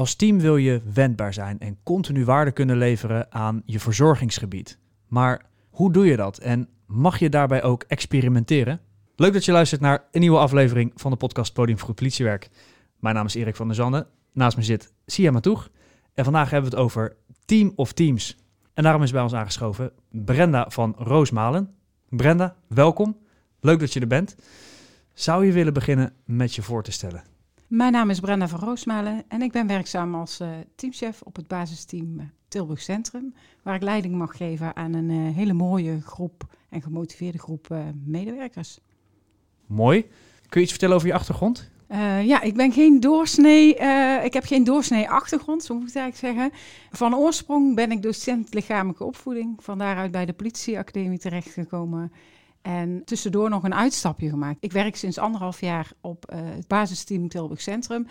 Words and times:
Als 0.00 0.14
team 0.14 0.40
wil 0.40 0.56
je 0.56 0.80
wendbaar 0.94 1.32
zijn 1.32 1.58
en 1.58 1.78
continu 1.82 2.24
waarde 2.24 2.52
kunnen 2.52 2.76
leveren 2.76 3.32
aan 3.32 3.62
je 3.64 3.80
verzorgingsgebied. 3.80 4.78
Maar 5.08 5.46
hoe 5.70 5.92
doe 5.92 6.06
je 6.06 6.16
dat 6.16 6.38
en 6.38 6.68
mag 6.86 7.18
je 7.18 7.28
daarbij 7.28 7.62
ook 7.62 7.82
experimenteren? 7.82 8.80
Leuk 9.16 9.32
dat 9.32 9.44
je 9.44 9.52
luistert 9.52 9.80
naar 9.80 10.04
een 10.10 10.20
nieuwe 10.20 10.38
aflevering 10.38 10.92
van 10.94 11.10
de 11.10 11.16
podcast 11.16 11.52
Podium 11.52 11.78
voor 11.78 11.94
Politiewerk. 11.94 12.50
Mijn 12.98 13.14
naam 13.14 13.26
is 13.26 13.34
Erik 13.34 13.56
van 13.56 13.66
der 13.66 13.76
Zanne. 13.76 14.06
Naast 14.32 14.56
me 14.56 14.62
zit 14.62 14.92
Sia 15.06 15.30
Matoeg. 15.30 15.68
En 16.14 16.24
vandaag 16.24 16.50
hebben 16.50 16.70
we 16.70 16.76
het 16.76 16.84
over 16.84 17.16
Team 17.44 17.72
of 17.76 17.92
Teams. 17.92 18.36
En 18.74 18.82
daarom 18.82 19.02
is 19.02 19.12
bij 19.12 19.22
ons 19.22 19.34
aangeschoven 19.34 19.92
Brenda 20.10 20.66
van 20.68 20.94
Roosmalen. 20.98 21.74
Brenda, 22.08 22.56
welkom. 22.68 23.16
Leuk 23.60 23.80
dat 23.80 23.92
je 23.92 24.00
er 24.00 24.06
bent. 24.06 24.36
Zou 25.12 25.46
je 25.46 25.52
willen 25.52 25.74
beginnen 25.74 26.12
met 26.24 26.54
je 26.54 26.62
voor 26.62 26.82
te 26.82 26.92
stellen? 26.92 27.22
Mijn 27.70 27.92
naam 27.92 28.10
is 28.10 28.20
Brenda 28.20 28.48
van 28.48 28.60
Roosmalen 28.60 29.24
en 29.28 29.42
ik 29.42 29.52
ben 29.52 29.66
werkzaam 29.66 30.14
als 30.14 30.40
uh, 30.40 30.48
teamchef 30.74 31.22
op 31.22 31.36
het 31.36 31.48
basisteam 31.48 32.18
eh, 32.18 32.24
Tilburg 32.48 32.80
Centrum, 32.82 33.34
waar 33.62 33.74
ik 33.74 33.82
leiding 33.82 34.14
mag 34.14 34.36
geven 34.36 34.76
aan 34.76 34.94
een 34.94 35.10
uh, 35.10 35.36
hele 35.36 35.52
mooie 35.52 36.00
groep 36.00 36.46
en 36.68 36.82
gemotiveerde 36.82 37.38
groep 37.38 37.74
medewerkers. 38.04 38.78
Mooi. 39.66 40.00
Kun 40.48 40.60
je 40.60 40.60
iets 40.60 40.70
vertellen 40.70 40.94
over 40.94 41.08
je 41.08 41.14
achtergrond? 41.14 41.70
ja, 42.24 42.40
ik 42.40 42.54
ben 42.54 42.72
geen 42.72 43.00
doorsnee, 43.00 43.74
ik 44.24 44.32
heb 44.32 44.44
geen 44.44 44.64
doorsnee 44.64 45.10
achtergrond, 45.10 45.64
zo 45.64 45.74
moet 45.74 45.88
ik 45.88 45.94
eigenlijk 45.94 46.36
zeggen. 46.36 46.60
Van 46.90 47.14
oorsprong 47.14 47.74
ben 47.74 47.90
ik 47.90 48.02
docent 48.02 48.54
lichamelijke 48.54 49.04
opvoeding, 49.04 49.62
van 49.62 49.78
daaruit 49.78 50.10
bij 50.10 50.26
de 50.26 50.32
politieacademie 50.32 51.18
terechtgekomen 51.18 52.12
en 52.62 53.02
tussendoor 53.04 53.50
nog 53.50 53.62
een 53.62 53.74
uitstapje 53.74 54.28
gemaakt. 54.28 54.56
Ik 54.60 54.72
werk 54.72 54.96
sinds 54.96 55.18
anderhalf 55.18 55.60
jaar 55.60 55.92
op 56.00 56.32
uh, 56.32 56.40
het 56.42 56.66
basisteam 56.66 57.28
Tilburg 57.28 57.60
Centrum. 57.60 58.06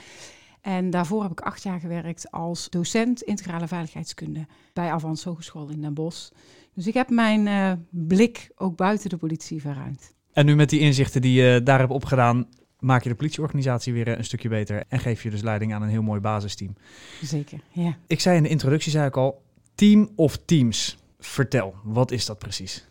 En 0.61 0.89
daarvoor 0.89 1.21
heb 1.21 1.31
ik 1.31 1.41
acht 1.41 1.63
jaar 1.63 1.79
gewerkt 1.79 2.31
als 2.31 2.69
docent 2.69 3.21
integrale 3.21 3.67
veiligheidskunde 3.67 4.45
bij 4.73 4.91
Avans 4.91 5.23
Hogeschool 5.23 5.69
in 5.69 5.81
Den 5.81 5.93
Bosch. 5.93 6.29
Dus 6.73 6.87
ik 6.87 6.93
heb 6.93 7.09
mijn 7.09 7.47
uh, 7.47 7.71
blik 7.89 8.49
ook 8.55 8.75
buiten 8.75 9.09
de 9.09 9.17
politie 9.17 9.61
verruimd. 9.61 10.13
En 10.33 10.45
nu 10.45 10.55
met 10.55 10.69
die 10.69 10.79
inzichten 10.79 11.21
die 11.21 11.41
je 11.41 11.63
daar 11.63 11.79
hebt 11.79 11.91
opgedaan, 11.91 12.47
maak 12.79 13.03
je 13.03 13.09
de 13.09 13.15
politieorganisatie 13.15 13.93
weer 13.93 14.07
een 14.07 14.23
stukje 14.23 14.49
beter 14.49 14.83
en 14.87 14.99
geef 14.99 15.23
je 15.23 15.29
dus 15.29 15.41
leiding 15.41 15.73
aan 15.73 15.81
een 15.81 15.89
heel 15.89 16.01
mooi 16.01 16.19
basisteam. 16.19 16.75
Zeker, 17.21 17.59
ja. 17.71 17.97
Ik 18.07 18.19
zei 18.19 18.37
in 18.37 18.43
de 18.43 18.49
introductie 18.49 18.91
zei 18.91 19.07
ik 19.07 19.17
al, 19.17 19.41
team 19.75 20.09
of 20.15 20.39
teams. 20.45 20.97
Vertel, 21.19 21.75
wat 21.83 22.11
is 22.11 22.25
dat 22.25 22.39
precies? 22.39 22.87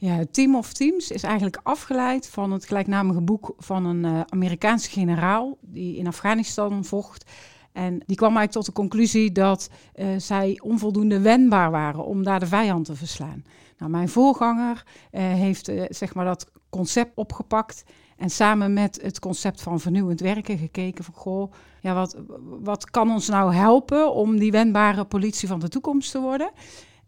Ja, 0.00 0.24
Team 0.30 0.56
of 0.56 0.72
Teams 0.72 1.10
is 1.10 1.22
eigenlijk 1.22 1.60
afgeleid 1.62 2.28
van 2.28 2.52
het 2.52 2.66
gelijknamige 2.66 3.20
boek 3.20 3.54
van 3.56 3.84
een 3.84 4.04
uh, 4.04 4.20
Amerikaanse 4.28 4.90
generaal 4.90 5.56
die 5.60 5.96
in 5.96 6.06
Afghanistan 6.06 6.84
vocht. 6.84 7.30
En 7.72 8.02
die 8.06 8.16
kwam 8.16 8.36
eigenlijk 8.36 8.52
tot 8.52 8.66
de 8.66 8.72
conclusie 8.72 9.32
dat 9.32 9.70
uh, 9.94 10.06
zij 10.16 10.60
onvoldoende 10.62 11.20
wendbaar 11.20 11.70
waren 11.70 12.04
om 12.04 12.22
daar 12.22 12.40
de 12.40 12.46
vijand 12.46 12.84
te 12.84 12.94
verslaan. 12.94 13.44
Nou, 13.78 13.90
mijn 13.90 14.08
voorganger 14.08 14.84
uh, 15.12 15.20
heeft 15.20 15.72
zeg 15.88 16.14
maar 16.14 16.24
dat 16.24 16.50
concept 16.70 17.16
opgepakt 17.16 17.84
en 18.16 18.30
samen 18.30 18.72
met 18.72 18.98
het 19.02 19.18
concept 19.18 19.62
van 19.62 19.80
vernieuwend 19.80 20.20
werken 20.20 20.58
gekeken 20.58 21.04
van 21.04 21.14
goh, 21.14 21.52
ja, 21.80 21.94
wat, 21.94 22.16
wat 22.60 22.90
kan 22.90 23.10
ons 23.10 23.28
nou 23.28 23.54
helpen 23.54 24.12
om 24.14 24.38
die 24.38 24.50
wendbare 24.50 25.04
politie 25.04 25.48
van 25.48 25.60
de 25.60 25.68
toekomst 25.68 26.10
te 26.10 26.20
worden? 26.20 26.50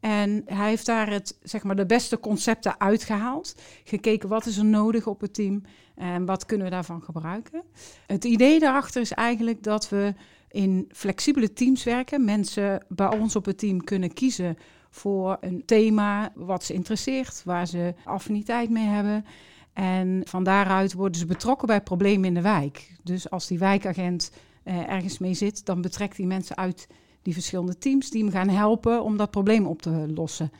En 0.01 0.43
hij 0.47 0.69
heeft 0.69 0.87
daar 0.87 1.11
het, 1.11 1.39
zeg 1.43 1.63
maar, 1.63 1.77
de 1.77 1.87
beste 1.87 2.19
concepten 2.19 2.81
uitgehaald. 2.81 3.55
Gekeken 3.85 4.29
wat 4.29 4.47
is 4.47 4.57
er 4.57 4.65
nodig 4.65 5.07
op 5.07 5.21
het 5.21 5.35
team 5.35 5.63
en 5.95 6.25
wat 6.25 6.47
kunnen 6.47 6.67
we 6.67 6.73
daarvan 6.73 7.03
gebruiken. 7.03 7.63
Het 8.07 8.25
idee 8.25 8.59
daarachter 8.59 9.01
is 9.01 9.13
eigenlijk 9.13 9.63
dat 9.63 9.89
we 9.89 10.15
in 10.51 10.89
flexibele 10.93 11.53
teams 11.53 11.85
werken. 11.85 12.25
Mensen 12.25 12.85
bij 12.89 13.19
ons 13.19 13.37
op 13.37 13.45
het 13.45 13.59
team 13.59 13.85
kunnen 13.85 14.13
kiezen 14.13 14.57
voor 14.91 15.37
een 15.41 15.63
thema 15.65 16.33
wat 16.35 16.65
ze 16.65 16.73
interesseert, 16.73 17.43
waar 17.45 17.67
ze 17.67 17.95
affiniteit 18.05 18.71
mee 18.71 18.87
hebben. 18.87 19.25
En 19.73 20.23
van 20.25 20.45
daaruit 20.45 20.93
worden 20.93 21.21
ze 21.21 21.27
betrokken 21.27 21.67
bij 21.67 21.81
problemen 21.81 22.25
in 22.29 22.35
de 22.35 22.41
wijk. 22.41 22.93
Dus 23.03 23.31
als 23.31 23.47
die 23.47 23.59
wijkagent 23.59 24.33
eh, 24.63 24.91
ergens 24.91 25.19
mee 25.19 25.35
zit, 25.35 25.67
dan 25.67 25.81
betrekt 25.81 26.17
die 26.17 26.27
mensen 26.27 26.57
uit 26.57 26.87
die 27.23 27.33
verschillende 27.33 27.79
teams 27.79 28.11
die 28.11 28.23
hem 28.23 28.33
gaan 28.33 28.49
helpen 28.49 29.03
om 29.03 29.17
dat 29.17 29.31
probleem 29.31 29.67
op 29.67 29.83
te 29.83 30.13
lossen. 30.15 30.53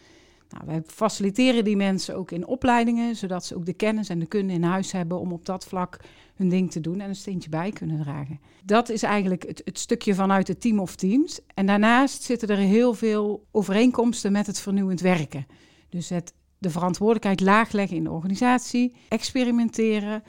Nou, 0.51 0.65
wij 0.67 0.83
faciliteren 0.87 1.65
die 1.65 1.77
mensen 1.77 2.17
ook 2.17 2.31
in 2.31 2.47
opleidingen, 2.47 3.17
zodat 3.17 3.45
ze 3.45 3.57
ook 3.57 3.67
de 3.67 3.73
kennis 3.73 4.09
en 4.09 4.19
de 4.19 4.27
kunde 4.27 4.53
in 4.53 4.63
huis 4.63 4.93
hebben 4.93 5.21
om 5.21 5.33
op 5.33 5.47
dat 5.47 5.65
vlak 5.65 6.01
hun 6.35 6.49
ding 6.49 6.71
te 6.71 6.81
doen 6.81 7.01
en 7.01 7.09
een 7.09 7.17
steentje 7.17 7.51
bij 7.51 7.71
kunnen 7.71 8.03
dragen. 8.03 8.41
Dat 8.65 8.89
is 8.89 9.03
eigenlijk 9.03 9.47
het, 9.47 9.63
het 9.65 9.79
stukje 9.79 10.15
vanuit 10.15 10.49
het 10.49 10.61
team 10.61 10.79
of 10.79 10.97
teams. 10.97 11.41
En 11.55 11.67
daarnaast 11.67 12.23
zitten 12.23 12.49
er 12.49 12.57
heel 12.57 12.95
veel 12.95 13.47
overeenkomsten 13.51 14.33
met 14.33 14.47
het 14.47 14.61
vernieuwend 14.61 15.01
werken. 15.01 15.47
Dus 15.89 16.09
het 16.09 16.33
de 16.61 16.71
verantwoordelijkheid 16.71 17.41
laag 17.41 17.73
leggen 17.73 17.97
in 17.97 18.05
de 18.05 18.11
organisatie, 18.11 18.95
experimenteren. 19.09 20.23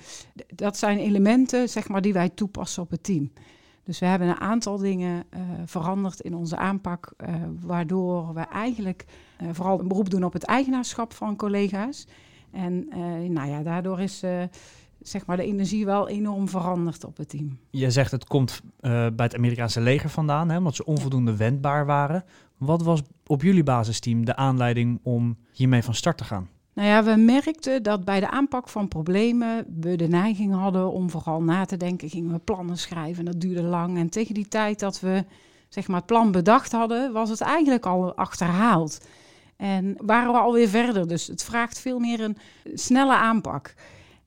Dat 0.55 0.77
zijn 0.77 0.97
elementen 0.97 1.69
zeg 1.69 1.87
maar, 1.87 2.01
die 2.01 2.13
wij 2.13 2.29
toepassen 2.29 2.83
op 2.83 2.91
het 2.91 3.03
team. 3.03 3.31
Dus 3.83 3.99
we 3.99 4.05
hebben 4.05 4.27
een 4.27 4.39
aantal 4.39 4.77
dingen 4.77 5.23
uh, 5.33 5.41
veranderd 5.65 6.19
in 6.19 6.35
onze 6.35 6.57
aanpak, 6.57 7.13
uh, 7.17 7.35
waardoor 7.59 8.33
we 8.33 8.39
eigenlijk 8.41 9.05
uh, 9.41 9.47
vooral 9.51 9.79
een 9.79 9.87
beroep 9.87 10.09
doen 10.09 10.23
op 10.23 10.33
het 10.33 10.43
eigenaarschap 10.43 11.13
van 11.13 11.35
collega's. 11.35 12.07
En 12.51 12.87
nou 13.33 13.49
ja, 13.49 13.63
daardoor 13.63 13.99
is 13.99 14.23
zeg 14.99 15.25
maar 15.25 15.37
de 15.37 15.43
energie 15.43 15.85
wel 15.85 16.09
enorm 16.09 16.49
veranderd 16.49 17.03
op 17.03 17.17
het 17.17 17.29
team. 17.29 17.57
Je 17.69 17.91
zegt 17.91 18.11
het 18.11 18.25
komt 18.25 18.61
bij 18.81 19.11
het 19.15 19.35
Amerikaanse 19.35 19.81
leger 19.81 20.09
vandaan, 20.09 20.49
hè, 20.49 20.57
omdat 20.57 20.75
ze 20.75 20.85
onvoldoende 20.85 21.35
wendbaar 21.35 21.85
waren. 21.85 22.23
Wat 22.57 22.83
was 22.83 23.01
op 23.25 23.41
jullie 23.41 23.63
basisteam 23.63 24.25
de 24.25 24.35
aanleiding 24.35 24.99
om 25.03 25.37
hiermee 25.53 25.83
van 25.83 25.95
start 25.95 26.17
te 26.17 26.23
gaan? 26.23 26.49
Nou 26.73 26.87
ja, 26.87 27.03
we 27.03 27.15
merkten 27.15 27.83
dat 27.83 28.05
bij 28.05 28.19
de 28.19 28.29
aanpak 28.29 28.69
van 28.69 28.87
problemen 28.87 29.65
we 29.79 29.95
de 29.95 30.07
neiging 30.07 30.53
hadden 30.53 30.91
om 30.91 31.09
vooral 31.09 31.41
na 31.41 31.65
te 31.65 31.77
denken. 31.77 32.09
Gingen 32.09 32.31
we 32.31 32.39
plannen 32.39 32.77
schrijven, 32.77 33.25
dat 33.25 33.41
duurde 33.41 33.63
lang. 33.63 33.97
En 33.97 34.09
tegen 34.09 34.33
die 34.33 34.47
tijd 34.47 34.79
dat 34.79 34.99
we 34.99 35.25
zeg 35.69 35.87
maar, 35.87 35.97
het 35.97 36.05
plan 36.05 36.31
bedacht 36.31 36.71
hadden, 36.71 37.11
was 37.11 37.29
het 37.29 37.41
eigenlijk 37.41 37.85
al 37.85 38.15
achterhaald. 38.15 39.05
En 39.55 39.95
waren 39.97 40.31
we 40.31 40.39
alweer 40.39 40.67
verder. 40.67 41.07
Dus 41.07 41.27
het 41.27 41.43
vraagt 41.43 41.79
veel 41.79 41.99
meer 41.99 42.21
een 42.21 42.37
snelle 42.73 43.15
aanpak. 43.15 43.73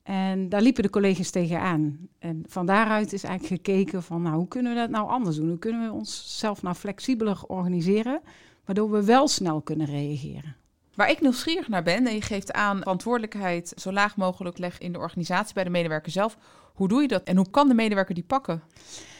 En 0.03 0.49
daar 0.49 0.61
liepen 0.61 0.83
de 0.83 0.89
collega's 0.89 1.29
tegenaan. 1.29 1.97
En 2.19 2.43
van 2.47 2.65
daaruit 2.65 3.13
is 3.13 3.23
eigenlijk 3.23 3.61
gekeken 3.61 4.03
van, 4.03 4.21
nou, 4.21 4.35
hoe 4.35 4.47
kunnen 4.47 4.73
we 4.73 4.79
dat 4.79 4.89
nou 4.89 5.09
anders 5.09 5.35
doen? 5.35 5.49
Hoe 5.49 5.59
kunnen 5.59 5.87
we 5.87 5.93
onszelf 5.93 6.61
nou 6.61 6.75
flexibeler 6.75 7.43
organiseren, 7.47 8.21
waardoor 8.65 8.91
we 8.91 9.03
wel 9.03 9.27
snel 9.27 9.61
kunnen 9.61 9.87
reageren? 9.87 10.55
Waar 10.95 11.09
ik 11.09 11.21
nieuwsgierig 11.21 11.67
naar 11.67 11.83
ben, 11.83 12.07
en 12.07 12.13
je 12.13 12.21
geeft 12.21 12.53
aan 12.53 12.77
verantwoordelijkheid 12.77 13.73
zo 13.75 13.91
laag 13.91 14.17
mogelijk 14.17 14.57
leggen 14.57 14.85
in 14.85 14.91
de 14.91 14.99
organisatie 14.99 15.53
bij 15.53 15.63
de 15.63 15.69
medewerker 15.69 16.11
zelf. 16.11 16.37
Hoe 16.73 16.87
doe 16.87 17.01
je 17.01 17.07
dat 17.07 17.23
en 17.23 17.37
hoe 17.37 17.49
kan 17.49 17.67
de 17.67 17.73
medewerker 17.73 18.15
die 18.15 18.23
pakken? 18.23 18.63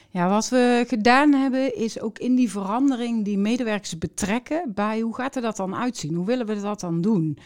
Ja, 0.10 0.30
wat 0.30 0.50
we 0.50 0.84
gedaan 0.88 1.34
hebben 1.34 1.76
is 1.76 2.00
ook 2.00 2.20
in 2.20 2.36
die 2.36 2.52
verandering 2.52 3.26
die 3.26 3.38
medewerkers 3.38 3.98
betrekken 3.98 4.72
bij 4.74 5.00
hoe 5.00 5.16
gaat 5.16 5.36
er 5.36 5.42
dat 5.42 5.56
dan 5.56 5.76
uitzien? 5.76 6.16
Hoe 6.16 6.26
willen 6.26 6.46
we 6.46 6.62
dat 6.62 6.80
dan 6.80 7.02
doen? 7.02 7.38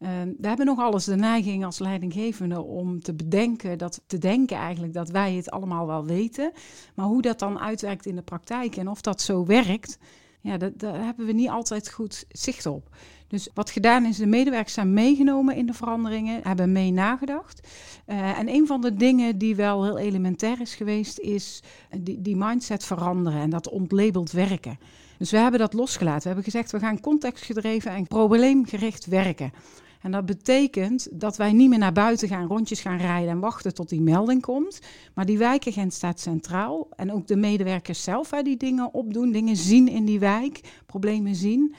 Uh, 0.00 0.08
we 0.38 0.48
hebben 0.48 0.66
nog 0.66 0.78
alles 0.78 1.04
de 1.04 1.16
neiging 1.16 1.64
als 1.64 1.78
leidinggevende 1.78 2.62
om 2.62 3.00
te 3.00 3.14
bedenken, 3.14 3.78
dat, 3.78 4.00
te 4.06 4.18
denken 4.18 4.56
eigenlijk 4.56 4.92
dat 4.92 5.10
wij 5.10 5.34
het 5.34 5.50
allemaal 5.50 5.86
wel 5.86 6.04
weten. 6.04 6.52
Maar 6.94 7.06
hoe 7.06 7.22
dat 7.22 7.38
dan 7.38 7.58
uitwerkt 7.58 8.06
in 8.06 8.16
de 8.16 8.22
praktijk 8.22 8.76
en 8.76 8.88
of 8.88 9.00
dat 9.00 9.20
zo 9.20 9.46
werkt, 9.46 9.98
ja, 10.40 10.56
daar 10.56 11.04
hebben 11.04 11.26
we 11.26 11.32
niet 11.32 11.48
altijd 11.48 11.90
goed 11.90 12.24
zicht 12.28 12.66
op. 12.66 12.88
Dus 13.28 13.48
wat 13.54 13.70
gedaan 13.70 14.04
is, 14.04 14.16
de 14.16 14.26
medewerkers 14.26 14.74
zijn 14.74 14.92
meegenomen 14.92 15.56
in 15.56 15.66
de 15.66 15.72
veranderingen, 15.72 16.40
hebben 16.42 16.72
mee 16.72 16.90
nagedacht. 16.90 17.68
Uh, 18.06 18.38
en 18.38 18.48
een 18.48 18.66
van 18.66 18.80
de 18.80 18.94
dingen 18.94 19.38
die 19.38 19.56
wel 19.56 19.84
heel 19.84 19.98
elementair 19.98 20.60
is 20.60 20.74
geweest, 20.74 21.18
is 21.18 21.62
die, 21.98 22.22
die 22.22 22.36
mindset 22.36 22.84
veranderen 22.84 23.40
en 23.40 23.50
dat 23.50 23.68
ontlabeld 23.68 24.30
werken. 24.30 24.78
Dus 25.18 25.30
we 25.30 25.38
hebben 25.38 25.60
dat 25.60 25.72
losgelaten. 25.72 26.20
We 26.20 26.26
hebben 26.26 26.44
gezegd, 26.44 26.72
we 26.72 26.78
gaan 26.78 27.00
contextgedreven 27.00 27.90
en 27.90 28.06
probleemgericht 28.06 29.06
werken. 29.06 29.52
En 30.00 30.10
dat 30.10 30.26
betekent 30.26 31.08
dat 31.12 31.36
wij 31.36 31.52
niet 31.52 31.68
meer 31.68 31.78
naar 31.78 31.92
buiten 31.92 32.28
gaan, 32.28 32.46
rondjes 32.46 32.80
gaan 32.80 32.98
rijden 32.98 33.30
en 33.30 33.40
wachten 33.40 33.74
tot 33.74 33.88
die 33.88 34.00
melding 34.00 34.42
komt. 34.42 34.80
Maar 35.14 35.26
die 35.26 35.38
wijkagent 35.38 35.94
staat 35.94 36.20
centraal. 36.20 36.88
En 36.96 37.12
ook 37.12 37.26
de 37.26 37.36
medewerkers 37.36 38.02
zelf 38.02 38.30
die 38.42 38.56
dingen 38.56 38.94
opdoen, 38.94 39.32
dingen 39.32 39.56
zien 39.56 39.88
in 39.88 40.04
die 40.04 40.18
wijk, 40.18 40.60
problemen 40.86 41.34
zien. 41.34 41.74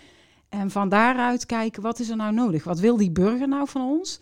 En 0.50 0.72
van 0.72 0.90
daaruit 0.90 1.46
kijken, 1.46 1.82
wat 1.82 2.00
is 2.00 2.10
er 2.10 2.16
nou 2.16 2.34
nodig? 2.34 2.64
Wat 2.64 2.80
wil 2.80 2.98
die 2.98 3.12
burger 3.12 3.48
nou 3.48 3.68
van 3.68 3.82
ons? 3.82 4.20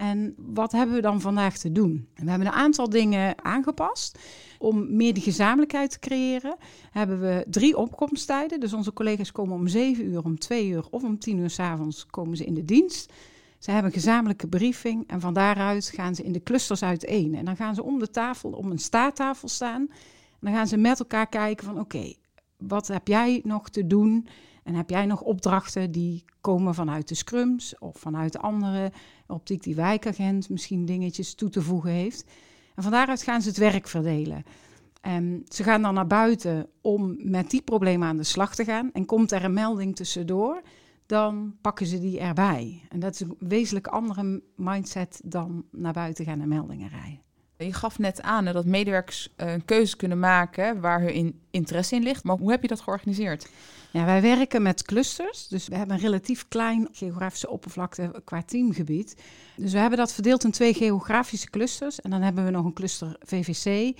En 0.00 0.34
wat 0.36 0.72
hebben 0.72 0.94
we 0.94 1.00
dan 1.00 1.20
vandaag 1.20 1.58
te 1.58 1.72
doen? 1.72 2.08
we 2.14 2.30
hebben 2.30 2.46
een 2.48 2.52
aantal 2.52 2.88
dingen 2.88 3.44
aangepast. 3.44 4.18
Om 4.58 4.96
meer 4.96 5.14
die 5.14 5.22
gezamenlijkheid 5.22 5.90
te 5.90 5.98
creëren, 5.98 6.56
hebben 6.90 7.20
we 7.20 7.44
drie 7.50 7.76
opkomsttijden. 7.76 8.60
Dus 8.60 8.72
onze 8.72 8.92
collega's 8.92 9.32
komen 9.32 9.54
om 9.54 9.68
7 9.68 10.04
uur, 10.04 10.24
om 10.24 10.38
2 10.38 10.68
uur 10.68 10.86
of 10.90 11.02
om 11.02 11.18
10 11.18 11.38
uur 11.38 11.50
s 11.50 11.58
avonds 11.58 12.06
komen 12.06 12.36
ze 12.36 12.44
in 12.44 12.54
de 12.54 12.64
dienst. 12.64 13.12
Ze 13.58 13.70
hebben 13.70 13.90
een 13.90 13.98
gezamenlijke 13.98 14.48
briefing 14.48 15.04
en 15.08 15.20
van 15.20 15.34
daaruit 15.34 15.92
gaan 15.94 16.14
ze 16.14 16.22
in 16.22 16.32
de 16.32 16.42
clusters 16.42 16.82
uiteen. 16.82 17.34
En 17.34 17.44
dan 17.44 17.56
gaan 17.56 17.74
ze 17.74 17.82
om 17.82 17.98
de 17.98 18.10
tafel, 18.10 18.50
om 18.50 18.70
een 18.70 18.78
staattafel 18.78 19.48
staan. 19.48 19.86
En 19.90 20.38
dan 20.40 20.52
gaan 20.52 20.66
ze 20.66 20.76
met 20.76 20.98
elkaar 20.98 21.28
kijken 21.28 21.66
van 21.66 21.80
oké, 21.80 22.14
wat 22.56 22.88
heb 22.88 23.08
jij 23.08 23.40
nog 23.44 23.68
te 23.68 23.86
doen? 23.86 24.28
En 24.62 24.74
heb 24.74 24.90
jij 24.90 25.06
nog 25.06 25.20
opdrachten 25.20 25.90
die 25.90 26.24
komen 26.40 26.74
vanuit 26.74 27.08
de 27.08 27.14
scrums 27.14 27.78
of 27.78 27.96
vanuit 27.96 28.38
andere 28.38 28.92
optiek 29.26 29.62
die 29.62 29.74
wijkagent 29.74 30.48
misschien 30.48 30.84
dingetjes 30.84 31.34
toe 31.34 31.48
te 31.48 31.62
voegen 31.62 31.90
heeft? 31.90 32.24
En 32.74 32.82
van 32.82 32.92
daaruit 32.92 33.22
gaan 33.22 33.42
ze 33.42 33.48
het 33.48 33.58
werk 33.58 33.88
verdelen. 33.88 34.44
En 35.00 35.42
ze 35.48 35.62
gaan 35.62 35.82
dan 35.82 35.94
naar 35.94 36.06
buiten 36.06 36.66
om 36.80 37.16
met 37.18 37.50
die 37.50 37.62
problemen 37.62 38.08
aan 38.08 38.16
de 38.16 38.24
slag 38.24 38.54
te 38.54 38.64
gaan. 38.64 38.90
En 38.92 39.06
komt 39.06 39.32
er 39.32 39.44
een 39.44 39.52
melding 39.52 39.96
tussendoor, 39.96 40.62
dan 41.06 41.56
pakken 41.60 41.86
ze 41.86 41.98
die 41.98 42.20
erbij. 42.20 42.82
En 42.88 43.00
dat 43.00 43.14
is 43.14 43.20
een 43.20 43.36
wezenlijk 43.38 43.86
andere 43.86 44.42
mindset 44.56 45.20
dan 45.24 45.64
naar 45.70 45.92
buiten 45.92 46.24
gaan 46.24 46.40
en 46.40 46.48
meldingen 46.48 46.88
rijden. 46.88 47.20
Je 47.56 47.72
gaf 47.72 47.98
net 47.98 48.22
aan 48.22 48.44
dat 48.44 48.64
medewerkers 48.64 49.32
eh, 49.36 49.52
een 49.52 49.64
keuze 49.64 49.96
kunnen 49.96 50.18
maken 50.18 50.80
waar 50.80 51.00
hun 51.00 51.40
interesse 51.50 51.94
in 51.94 52.02
ligt. 52.02 52.24
Maar 52.24 52.36
hoe 52.36 52.50
heb 52.50 52.62
je 52.62 52.68
dat 52.68 52.80
georganiseerd? 52.80 53.50
Ja, 53.92 54.04
wij 54.04 54.22
werken 54.22 54.62
met 54.62 54.82
clusters. 54.82 55.48
Dus 55.48 55.68
we 55.68 55.76
hebben 55.76 55.96
een 55.96 56.02
relatief 56.02 56.48
klein 56.48 56.88
geografische 56.92 57.50
oppervlakte 57.50 58.22
qua 58.24 58.42
teamgebied. 58.42 59.22
Dus 59.56 59.72
we 59.72 59.78
hebben 59.78 59.98
dat 59.98 60.12
verdeeld 60.12 60.44
in 60.44 60.50
twee 60.50 60.74
geografische 60.74 61.50
clusters. 61.50 62.00
En 62.00 62.10
dan 62.10 62.22
hebben 62.22 62.44
we 62.44 62.50
nog 62.50 62.64
een 62.64 62.72
cluster 62.72 63.16
VVC. 63.20 63.96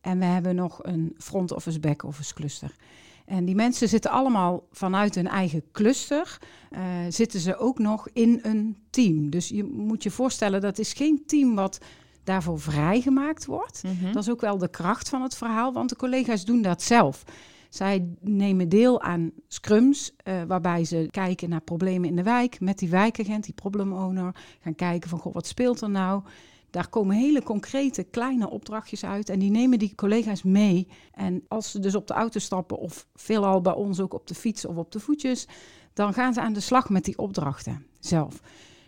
En 0.00 0.18
we 0.18 0.24
hebben 0.24 0.54
nog 0.54 0.78
een 0.82 1.14
front 1.18 1.52
office, 1.52 1.80
back 1.80 2.02
office 2.02 2.34
cluster. 2.34 2.74
En 3.26 3.44
die 3.44 3.54
mensen 3.54 3.88
zitten 3.88 4.10
allemaal 4.10 4.66
vanuit 4.72 5.14
hun 5.14 5.28
eigen 5.28 5.62
cluster, 5.72 6.38
uh, 6.70 6.80
zitten 7.08 7.40
ze 7.40 7.56
ook 7.56 7.78
nog 7.78 8.08
in 8.12 8.38
een 8.42 8.76
team. 8.90 9.30
Dus 9.30 9.48
je 9.48 9.64
moet 9.64 10.02
je 10.02 10.10
voorstellen, 10.10 10.60
dat 10.60 10.78
is 10.78 10.92
geen 10.92 11.22
team 11.26 11.54
wat 11.54 11.78
daarvoor 12.24 12.60
vrijgemaakt 12.60 13.44
wordt. 13.44 13.82
Mhm. 13.82 14.12
Dat 14.12 14.22
is 14.22 14.30
ook 14.30 14.40
wel 14.40 14.58
de 14.58 14.68
kracht 14.68 15.08
van 15.08 15.22
het 15.22 15.36
verhaal, 15.36 15.72
want 15.72 15.88
de 15.88 15.96
collega's 15.96 16.44
doen 16.44 16.62
dat 16.62 16.82
zelf. 16.82 17.24
Zij 17.70 18.08
nemen 18.20 18.68
deel 18.68 19.00
aan 19.00 19.30
scrums, 19.48 20.14
uh, 20.24 20.42
waarbij 20.42 20.84
ze 20.84 21.08
kijken 21.10 21.48
naar 21.48 21.60
problemen 21.60 22.08
in 22.08 22.16
de 22.16 22.22
wijk 22.22 22.60
met 22.60 22.78
die 22.78 22.88
wijkagent, 22.88 23.44
die 23.44 23.54
problem 23.54 23.92
owner. 23.92 24.34
Gaan 24.60 24.74
kijken 24.74 25.10
van, 25.10 25.18
goh, 25.18 25.34
wat 25.34 25.46
speelt 25.46 25.80
er 25.80 25.90
nou? 25.90 26.22
Daar 26.70 26.88
komen 26.88 27.16
hele 27.16 27.42
concrete 27.42 28.02
kleine 28.02 28.50
opdrachtjes 28.50 29.04
uit 29.04 29.28
en 29.28 29.38
die 29.38 29.50
nemen 29.50 29.78
die 29.78 29.94
collega's 29.94 30.42
mee. 30.42 30.88
En 31.12 31.44
als 31.48 31.70
ze 31.70 31.78
dus 31.78 31.94
op 31.94 32.06
de 32.06 32.14
auto 32.14 32.38
stappen 32.38 32.78
of 32.78 33.06
veelal 33.14 33.60
bij 33.60 33.74
ons 33.74 34.00
ook 34.00 34.14
op 34.14 34.26
de 34.26 34.34
fiets 34.34 34.64
of 34.64 34.76
op 34.76 34.92
de 34.92 35.00
voetjes, 35.00 35.48
dan 35.92 36.12
gaan 36.14 36.34
ze 36.34 36.40
aan 36.40 36.52
de 36.52 36.60
slag 36.60 36.88
met 36.88 37.04
die 37.04 37.18
opdrachten 37.18 37.86
zelf. 38.00 38.40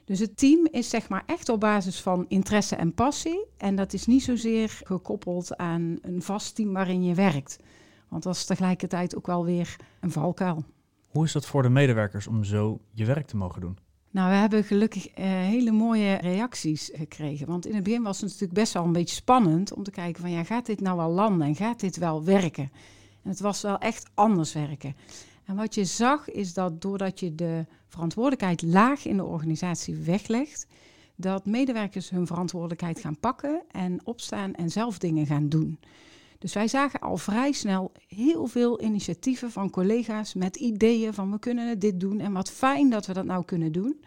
Dus 0.05 0.19
het 0.19 0.37
team 0.37 0.67
is 0.71 0.89
zeg 0.89 1.09
maar 1.09 1.23
echt 1.27 1.49
op 1.49 1.61
basis 1.61 2.01
van 2.01 2.25
interesse 2.29 2.77
en 2.77 2.95
passie. 2.95 3.47
En 3.57 3.77
dat 3.77 3.93
is 3.93 4.07
niet 4.07 4.23
zozeer 4.23 4.81
gekoppeld 4.85 5.57
aan 5.57 5.99
een 6.03 6.23
vast 6.23 6.55
team 6.55 6.73
waarin 6.73 7.05
je 7.05 7.15
werkt. 7.15 7.59
Want 8.09 8.23
dat 8.23 8.35
is 8.35 8.45
tegelijkertijd 8.45 9.17
ook 9.17 9.27
wel 9.27 9.45
weer 9.45 9.77
een 10.01 10.11
valkuil. 10.11 10.65
Hoe 11.09 11.25
is 11.25 11.33
dat 11.33 11.47
voor 11.47 11.63
de 11.63 11.69
medewerkers 11.69 12.27
om 12.27 12.45
zo 12.45 12.81
je 12.93 13.05
werk 13.05 13.27
te 13.27 13.37
mogen 13.37 13.61
doen? 13.61 13.79
Nou, 14.11 14.31
we 14.31 14.37
hebben 14.37 14.65
gelukkig 14.65 15.09
uh, 15.09 15.25
hele 15.25 15.71
mooie 15.71 16.15
reacties 16.15 16.91
gekregen. 16.95 17.47
Want 17.47 17.67
in 17.67 17.75
het 17.75 17.85
begin 17.85 18.03
was 18.03 18.17
het 18.17 18.25
natuurlijk 18.25 18.59
best 18.59 18.73
wel 18.73 18.85
een 18.85 18.93
beetje 18.93 19.15
spannend 19.15 19.73
om 19.73 19.83
te 19.83 19.91
kijken 19.91 20.23
van 20.23 20.31
ja, 20.31 20.45
gaat 20.45 20.67
dit 20.67 20.81
nou 20.81 20.97
wel 20.97 21.11
landen 21.11 21.47
en 21.47 21.55
gaat 21.55 21.81
dit 21.81 21.97
wel 21.97 22.25
werken? 22.25 22.71
En 23.23 23.31
het 23.31 23.41
was 23.41 23.63
wel 23.63 23.79
echt 23.79 24.11
anders 24.15 24.53
werken. 24.53 24.97
En 25.45 25.57
wat 25.57 25.75
je 25.75 25.85
zag 25.85 26.31
is 26.31 26.55
dat 26.55 26.83
doordat 26.83 27.21
je 27.21 27.35
de 27.35 27.67
verantwoordelijkheid 27.87 28.63
laag 28.63 29.07
in 29.07 29.17
de 29.17 29.25
organisatie 29.25 29.97
weglegt, 29.97 30.67
dat 31.17 31.47
medewerkers 31.47 32.11
hun 32.11 32.27
verantwoordelijkheid 32.27 33.01
gaan 33.01 33.19
pakken 33.19 33.63
en 33.71 34.01
opstaan 34.07 34.55
en 34.55 34.71
zelf 34.71 34.99
dingen 34.99 35.27
gaan 35.27 35.49
doen. 35.49 35.79
Dus 36.39 36.53
wij 36.55 36.69
zagen 36.69 37.01
al 37.01 37.17
vrij 37.17 37.53
snel 37.53 37.93
heel 38.09 38.47
veel 38.47 38.83
initiatieven 38.83 39.51
van 39.51 39.71
collega's 39.71 40.35
met 40.35 40.57
ideeën 40.57 41.15
van 41.15 41.31
we 41.31 41.39
kunnen 41.39 41.79
dit 41.79 42.01
doen 42.01 42.21
en 42.21 42.33
wat 42.33 42.51
fijn 42.51 42.91
dat 42.91 43.07
we 43.07 43.13
dat 43.13 43.25
nou 43.25 43.45
kunnen 43.45 43.73
doen. 43.73 44.01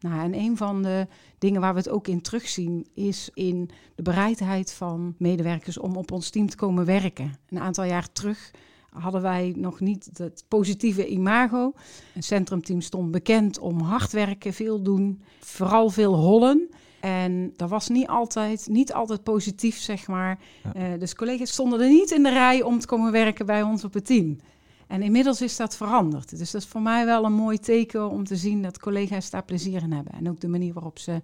Nou, 0.00 0.22
en 0.22 0.34
een 0.34 0.56
van 0.56 0.82
de 0.82 1.06
dingen 1.38 1.60
waar 1.60 1.72
we 1.72 1.78
het 1.78 1.88
ook 1.88 2.08
in 2.08 2.20
terugzien 2.20 2.86
is 2.94 3.30
in 3.34 3.70
de 3.94 4.02
bereidheid 4.02 4.72
van 4.72 5.14
medewerkers 5.18 5.78
om 5.78 5.96
op 5.96 6.10
ons 6.10 6.30
team 6.30 6.48
te 6.48 6.56
komen 6.56 6.84
werken. 6.84 7.38
Een 7.48 7.60
aantal 7.60 7.84
jaar 7.84 8.12
terug 8.12 8.50
hadden 8.90 9.22
wij 9.22 9.52
nog 9.56 9.80
niet 9.80 10.10
het 10.12 10.44
positieve 10.48 11.06
imago. 11.06 11.72
Een 12.14 12.22
centrumteam 12.22 12.80
stond 12.80 13.10
bekend 13.10 13.58
om 13.58 13.80
hard 13.80 14.12
werken, 14.12 14.52
veel 14.52 14.82
doen, 14.82 15.22
vooral 15.40 15.90
veel 15.90 16.14
hollen. 16.14 16.68
En 17.04 17.52
dat 17.56 17.68
was 17.70 17.88
niet 17.88 18.06
altijd, 18.06 18.68
niet 18.68 18.92
altijd 18.92 19.22
positief, 19.22 19.76
zeg 19.76 20.06
maar. 20.06 20.38
Ja. 20.62 20.92
Uh, 20.92 20.98
dus 21.00 21.14
collega's 21.14 21.50
stonden 21.50 21.80
er 21.80 21.88
niet 21.88 22.10
in 22.10 22.22
de 22.22 22.30
rij 22.30 22.62
om 22.62 22.78
te 22.78 22.86
komen 22.86 23.12
werken 23.12 23.46
bij 23.46 23.62
ons 23.62 23.84
op 23.84 23.94
het 23.94 24.06
team. 24.06 24.36
En 24.86 25.02
inmiddels 25.02 25.40
is 25.40 25.56
dat 25.56 25.76
veranderd. 25.76 26.38
Dus 26.38 26.50
dat 26.50 26.62
is 26.62 26.68
voor 26.68 26.82
mij 26.82 27.04
wel 27.04 27.24
een 27.24 27.32
mooi 27.32 27.58
teken 27.58 28.10
om 28.10 28.24
te 28.24 28.36
zien 28.36 28.62
dat 28.62 28.78
collega's 28.78 29.30
daar 29.30 29.44
plezier 29.44 29.82
in 29.82 29.92
hebben. 29.92 30.12
En 30.12 30.28
ook 30.28 30.40
de 30.40 30.48
manier 30.48 30.72
waarop 30.72 30.98
ze 30.98 31.22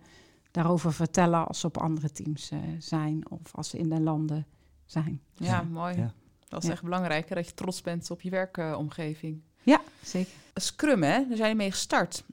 daarover 0.50 0.93
vertellen 0.93 1.47
als 1.47 1.61
ze 1.61 1.67
op 1.67 1.79
andere 1.79 2.11
teams 2.11 2.50
uh, 2.50 2.59
zijn 2.79 3.31
of 3.31 3.55
als 3.55 3.69
ze 3.69 3.79
in 3.79 3.88
de 3.88 4.00
landen 4.00 4.47
zijn. 4.87 5.21
Ja, 5.35 5.47
ja. 5.47 5.62
mooi. 5.62 5.97
Ja. 5.97 6.12
Dat 6.49 6.65
is 6.65 6.71
echt 6.71 6.82
belangrijk, 6.82 7.29
dat 7.29 7.47
je 7.47 7.55
trots 7.55 7.81
bent 7.81 8.11
op 8.11 8.21
je 8.21 8.31
werkomgeving. 8.31 9.35
Uh, 9.35 9.43
ja, 9.62 9.81
zeker. 10.03 10.32
Scrum, 10.55 11.03
hè? 11.03 11.27
Daar 11.29 11.37
zijn 11.37 11.49
je 11.49 11.56
mee 11.56 11.71
gestart. 11.71 12.25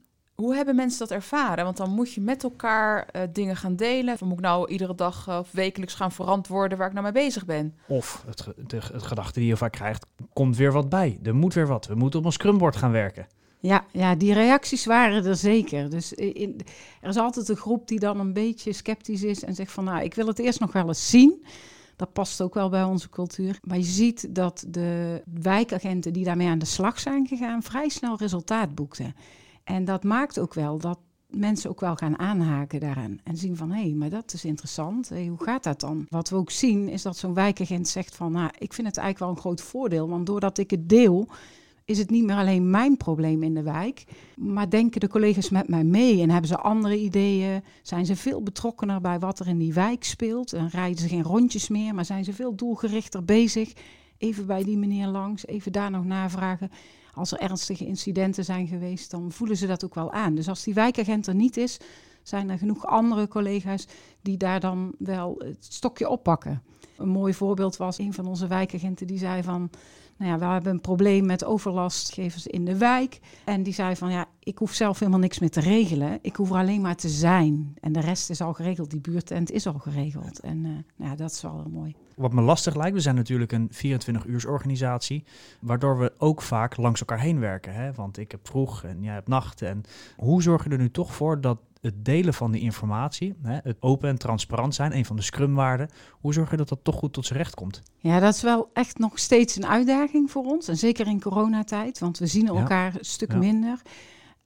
Hoe 0.41 0.55
hebben 0.55 0.75
mensen 0.75 0.99
dat 0.99 1.11
ervaren? 1.11 1.63
Want 1.63 1.77
dan 1.77 1.91
moet 1.91 2.13
je 2.13 2.21
met 2.21 2.43
elkaar 2.43 3.07
uh, 3.15 3.21
dingen 3.33 3.55
gaan 3.55 3.75
delen. 3.75 4.13
Of 4.13 4.21
moet 4.21 4.33
ik 4.33 4.39
nou 4.39 4.69
iedere 4.69 4.95
dag 4.95 5.27
uh, 5.27 5.37
of 5.37 5.51
wekelijks 5.51 5.93
gaan 5.93 6.11
verantwoorden 6.11 6.77
waar 6.77 6.87
ik 6.87 6.93
nou 6.93 7.03
mee 7.03 7.23
bezig 7.23 7.45
ben? 7.45 7.75
Of 7.87 8.23
het, 8.27 8.47
de, 8.67 8.79
het 8.93 9.03
gedachte 9.03 9.39
die 9.39 9.47
je 9.47 9.57
vaak 9.57 9.71
krijgt, 9.71 10.05
komt 10.33 10.57
weer 10.57 10.71
wat 10.71 10.89
bij. 10.89 11.19
Er 11.23 11.35
moet 11.35 11.53
weer 11.53 11.67
wat. 11.67 11.87
We 11.87 11.95
moeten 11.95 12.19
op 12.19 12.25
een 12.25 12.31
scrumbord 12.31 12.75
gaan 12.75 12.91
werken. 12.91 13.27
Ja, 13.59 13.85
ja, 13.91 14.15
die 14.15 14.33
reacties 14.33 14.85
waren 14.85 15.25
er 15.25 15.35
zeker. 15.35 15.89
Dus 15.89 16.13
in, 16.13 16.59
er 17.01 17.09
is 17.09 17.17
altijd 17.17 17.49
een 17.49 17.55
groep 17.55 17.87
die 17.87 17.99
dan 17.99 18.19
een 18.19 18.33
beetje 18.33 18.73
sceptisch 18.73 19.23
is 19.23 19.43
en 19.43 19.55
zegt 19.55 19.71
van 19.71 19.83
nou, 19.83 20.03
ik 20.03 20.13
wil 20.13 20.27
het 20.27 20.39
eerst 20.39 20.59
nog 20.59 20.71
wel 20.71 20.87
eens 20.87 21.09
zien. 21.09 21.45
Dat 21.95 22.13
past 22.13 22.41
ook 22.41 22.53
wel 22.53 22.69
bij 22.69 22.83
onze 22.83 23.09
cultuur. 23.09 23.59
Maar 23.63 23.77
je 23.77 23.83
ziet 23.83 24.35
dat 24.35 24.65
de 24.67 25.21
wijkagenten 25.41 26.13
die 26.13 26.23
daarmee 26.23 26.47
aan 26.47 26.59
de 26.59 26.65
slag 26.65 26.99
zijn 26.99 27.27
gegaan, 27.27 27.63
vrij 27.63 27.89
snel 27.89 28.17
resultaat 28.17 28.75
boekten. 28.75 29.15
En 29.67 29.85
dat 29.85 30.03
maakt 30.03 30.39
ook 30.39 30.53
wel 30.53 30.77
dat 30.77 30.99
mensen 31.29 31.69
ook 31.69 31.79
wel 31.79 31.95
gaan 31.95 32.19
aanhaken 32.19 32.79
daaraan. 32.79 33.19
En 33.23 33.37
zien 33.37 33.55
van, 33.55 33.71
hé, 33.71 33.81
hey, 33.81 33.93
maar 33.93 34.09
dat 34.09 34.33
is 34.33 34.45
interessant. 34.45 35.09
Hoe 35.09 35.43
gaat 35.43 35.63
dat 35.63 35.79
dan? 35.79 36.05
Wat 36.09 36.29
we 36.29 36.35
ook 36.35 36.51
zien 36.51 36.89
is 36.89 37.01
dat 37.01 37.17
zo'n 37.17 37.33
wijkagent 37.33 37.87
zegt 37.87 38.15
van... 38.15 38.31
nou, 38.31 38.49
ik 38.57 38.73
vind 38.73 38.87
het 38.87 38.97
eigenlijk 38.97 39.19
wel 39.19 39.29
een 39.29 39.41
groot 39.41 39.61
voordeel. 39.61 40.09
Want 40.09 40.25
doordat 40.25 40.57
ik 40.57 40.71
het 40.71 40.89
deel, 40.89 41.27
is 41.85 41.97
het 41.97 42.09
niet 42.09 42.23
meer 42.23 42.35
alleen 42.35 42.69
mijn 42.69 42.97
probleem 42.97 43.44
in 43.44 43.53
de 43.53 43.61
wijk... 43.61 44.03
maar 44.35 44.69
denken 44.69 44.99
de 44.99 45.07
collega's 45.07 45.49
met 45.49 45.68
mij 45.68 45.83
mee 45.83 46.21
en 46.21 46.30
hebben 46.30 46.49
ze 46.49 46.57
andere 46.57 46.99
ideeën... 46.99 47.63
zijn 47.81 48.06
ze 48.06 48.15
veel 48.15 48.44
betrokkener 48.44 49.01
bij 49.01 49.19
wat 49.19 49.39
er 49.39 49.47
in 49.47 49.57
die 49.57 49.73
wijk 49.73 50.03
speelt... 50.03 50.53
en 50.53 50.69
rijden 50.69 50.99
ze 50.99 51.07
geen 51.07 51.23
rondjes 51.23 51.68
meer, 51.68 51.95
maar 51.95 52.06
zijn 52.06 52.23
ze 52.23 52.33
veel 52.33 52.56
doelgerichter 52.56 53.25
bezig... 53.25 53.73
Even 54.19 54.45
bij 54.45 54.63
die 54.63 54.77
meneer 54.77 55.07
langs, 55.07 55.47
even 55.47 55.71
daar 55.71 55.92
nog 55.92 56.06
navragen 56.06 56.71
als 57.18 57.31
er 57.31 57.40
ernstige 57.40 57.86
incidenten 57.86 58.45
zijn 58.45 58.68
geweest, 58.68 59.12
dan 59.12 59.31
voelen 59.31 59.57
ze 59.57 59.68
dat 59.68 59.86
ook 59.86 59.95
wel 59.95 60.12
aan. 60.12 60.36
Dus 60.36 60.50
als 60.50 60.64
die 60.64 60.74
wijkagent 60.74 61.28
er 61.28 61.36
niet 61.36 61.57
is, 61.57 61.78
zijn 62.24 62.50
er 62.50 62.57
genoeg 62.57 62.86
andere 62.86 63.28
collega's 63.28 63.88
die 64.21 64.38
daar 64.38 64.59
dan 64.59 64.95
wel 64.97 65.36
het 65.38 65.66
stokje 65.69 66.09
oppakken. 66.09 66.64
Een 66.97 67.09
mooi 67.09 67.33
voorbeeld 67.33 67.78
was 67.78 67.97
een 67.97 68.14
van 68.14 68.28
onze 68.28 68.47
wijkagenten 68.47 69.07
die 69.07 69.18
zei 69.18 69.44
van... 69.44 69.69
Nou 70.18 70.31
ja, 70.31 70.38
we 70.38 70.45
hebben 70.45 70.71
een 70.71 70.81
probleem 70.81 71.26
met 71.26 71.45
overlastgevers 71.45 72.47
in 72.47 72.66
de 72.66 72.78
wijk. 72.78 73.19
En 73.45 73.64
die 73.64 73.74
zei 73.74 73.95
van 73.95 74.12
ja, 74.12 74.26
ik 74.40 74.57
hoef 74.57 74.74
zelf 74.74 75.00
helemaal 75.00 75.19
niks 75.19 75.40
meer 75.40 75.50
te 75.50 75.59
regelen. 75.59 76.19
Ik 76.21 76.36
hoef 76.36 76.52
alleen 76.52 76.81
maar 76.81 76.95
te 76.95 77.09
zijn. 77.09 77.76
En 77.80 77.92
de 77.92 78.00
rest 78.00 78.30
is 78.30 78.42
al 78.42 78.54
geregeld. 78.54 78.92
Die 78.92 79.00
buurtent 79.00 79.52
is 79.52 79.68
al 79.68 79.80
geregeld. 79.80 80.40
En 80.40 80.66
uh, 80.66 81.07
ja, 81.07 81.16
dat 81.16 81.31
is 81.31 81.42
wel 81.42 81.66
mooi. 81.71 81.95
Wat 82.16 82.33
me 82.33 82.42
lastig 82.42 82.76
lijkt, 82.76 82.95
we 82.95 83.02
zijn 83.02 83.16
natuurlijk 83.16 83.52
een 83.52 83.71
24-uursorganisatie, 83.71 85.24
waardoor 85.59 86.00
we 86.00 86.14
ook 86.18 86.42
vaak 86.42 86.78
langs 86.78 87.00
elkaar 87.00 87.19
heen 87.19 87.40
werken. 87.40 87.74
Hè? 87.74 87.94
Want 87.94 88.18
ik 88.18 88.31
heb 88.31 88.47
vroeg 88.47 88.83
en 88.83 89.04
jij 89.04 89.14
hebt 89.14 89.28
nacht. 89.28 89.62
En 89.62 89.83
hoe 90.16 90.42
zorg 90.42 90.64
je 90.64 90.69
er 90.69 90.78
nu 90.78 90.92
toch 90.92 91.14
voor 91.14 91.42
dat 91.42 91.57
het 91.87 92.06
delen 92.06 92.33
van 92.33 92.51
die 92.51 92.61
informatie, 92.61 93.35
hè, 93.41 93.59
het 93.63 93.77
open 93.79 94.09
en 94.09 94.17
transparant 94.17 94.75
zijn, 94.75 94.95
een 94.95 95.06
van 95.06 95.15
de 95.15 95.21
scrumwaarden, 95.21 95.89
hoe 96.11 96.33
zorg 96.33 96.51
je 96.51 96.57
dat 96.57 96.69
dat 96.69 96.83
toch 96.83 96.95
goed 96.95 97.13
tot 97.13 97.25
zijn 97.25 97.39
recht 97.39 97.56
komt? 97.56 97.81
Ja, 97.97 98.19
dat 98.19 98.33
is 98.33 98.41
wel 98.41 98.69
echt 98.73 98.97
nog 98.97 99.19
steeds 99.19 99.56
een 99.56 99.67
uitdaging 99.67 100.31
voor 100.31 100.44
ons. 100.44 100.67
En 100.67 100.77
zeker 100.77 101.07
in 101.07 101.21
coronatijd, 101.21 101.99
want 101.99 102.17
we 102.17 102.27
zien 102.27 102.47
elkaar 102.47 102.91
ja. 102.91 102.99
een 102.99 103.06
stuk 103.06 103.31
ja. 103.31 103.37
minder. 103.37 103.81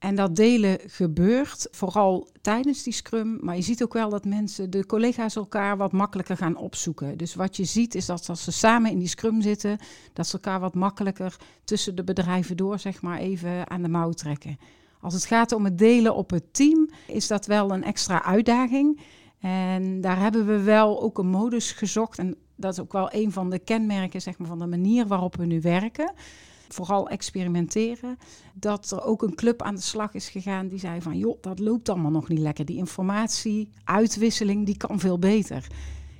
En 0.02 0.14
dat 0.14 0.36
delen 0.36 0.78
gebeurt 0.86 1.68
vooral 1.70 2.28
tijdens 2.40 2.82
die 2.82 2.92
scrum. 2.92 3.38
Maar 3.40 3.56
je 3.56 3.62
ziet 3.62 3.82
ook 3.82 3.92
wel 3.92 4.10
dat 4.10 4.24
mensen, 4.24 4.70
de 4.70 4.86
collega's 4.86 5.36
elkaar 5.36 5.76
wat 5.76 5.92
makkelijker 5.92 6.36
gaan 6.36 6.56
opzoeken. 6.56 7.16
Dus 7.16 7.34
wat 7.34 7.56
je 7.56 7.64
ziet 7.64 7.94
is 7.94 8.06
dat 8.06 8.28
als 8.28 8.44
ze 8.44 8.52
samen 8.52 8.90
in 8.90 8.98
die 8.98 9.08
scrum 9.08 9.42
zitten, 9.42 9.78
dat 10.12 10.26
ze 10.26 10.32
elkaar 10.32 10.60
wat 10.60 10.74
makkelijker 10.74 11.36
tussen 11.64 11.94
de 11.94 12.04
bedrijven 12.04 12.56
door, 12.56 12.78
zeg 12.78 13.02
maar, 13.02 13.18
even 13.18 13.70
aan 13.70 13.82
de 13.82 13.88
mouw 13.88 14.10
trekken. 14.10 14.58
Als 15.02 15.14
het 15.14 15.24
gaat 15.24 15.52
om 15.52 15.64
het 15.64 15.78
delen 15.78 16.14
op 16.14 16.30
het 16.30 16.54
team, 16.54 16.90
is 17.06 17.26
dat 17.26 17.46
wel 17.46 17.72
een 17.72 17.84
extra 17.84 18.24
uitdaging. 18.24 19.00
En 19.40 20.00
daar 20.00 20.18
hebben 20.18 20.46
we 20.46 20.62
wel 20.62 21.02
ook 21.02 21.18
een 21.18 21.28
modus 21.28 21.72
gezocht. 21.72 22.18
En 22.18 22.36
dat 22.56 22.72
is 22.72 22.80
ook 22.80 22.92
wel 22.92 23.08
een 23.12 23.32
van 23.32 23.50
de 23.50 23.58
kenmerken 23.58 24.20
zeg 24.20 24.38
maar, 24.38 24.48
van 24.48 24.58
de 24.58 24.66
manier 24.66 25.06
waarop 25.06 25.36
we 25.36 25.46
nu 25.46 25.60
werken. 25.60 26.12
Vooral 26.68 27.08
experimenteren. 27.08 28.18
Dat 28.54 28.90
er 28.90 29.04
ook 29.04 29.22
een 29.22 29.34
club 29.34 29.62
aan 29.62 29.74
de 29.74 29.80
slag 29.80 30.14
is 30.14 30.28
gegaan 30.28 30.68
die 30.68 30.78
zei 30.78 31.00
van 31.00 31.18
joh, 31.18 31.38
dat 31.40 31.58
loopt 31.58 31.88
allemaal 31.88 32.10
nog 32.10 32.28
niet 32.28 32.38
lekker. 32.38 32.64
Die 32.64 32.76
informatie, 32.76 33.70
uitwisseling, 33.84 34.66
die 34.66 34.76
kan 34.76 35.00
veel 35.00 35.18
beter. 35.18 35.66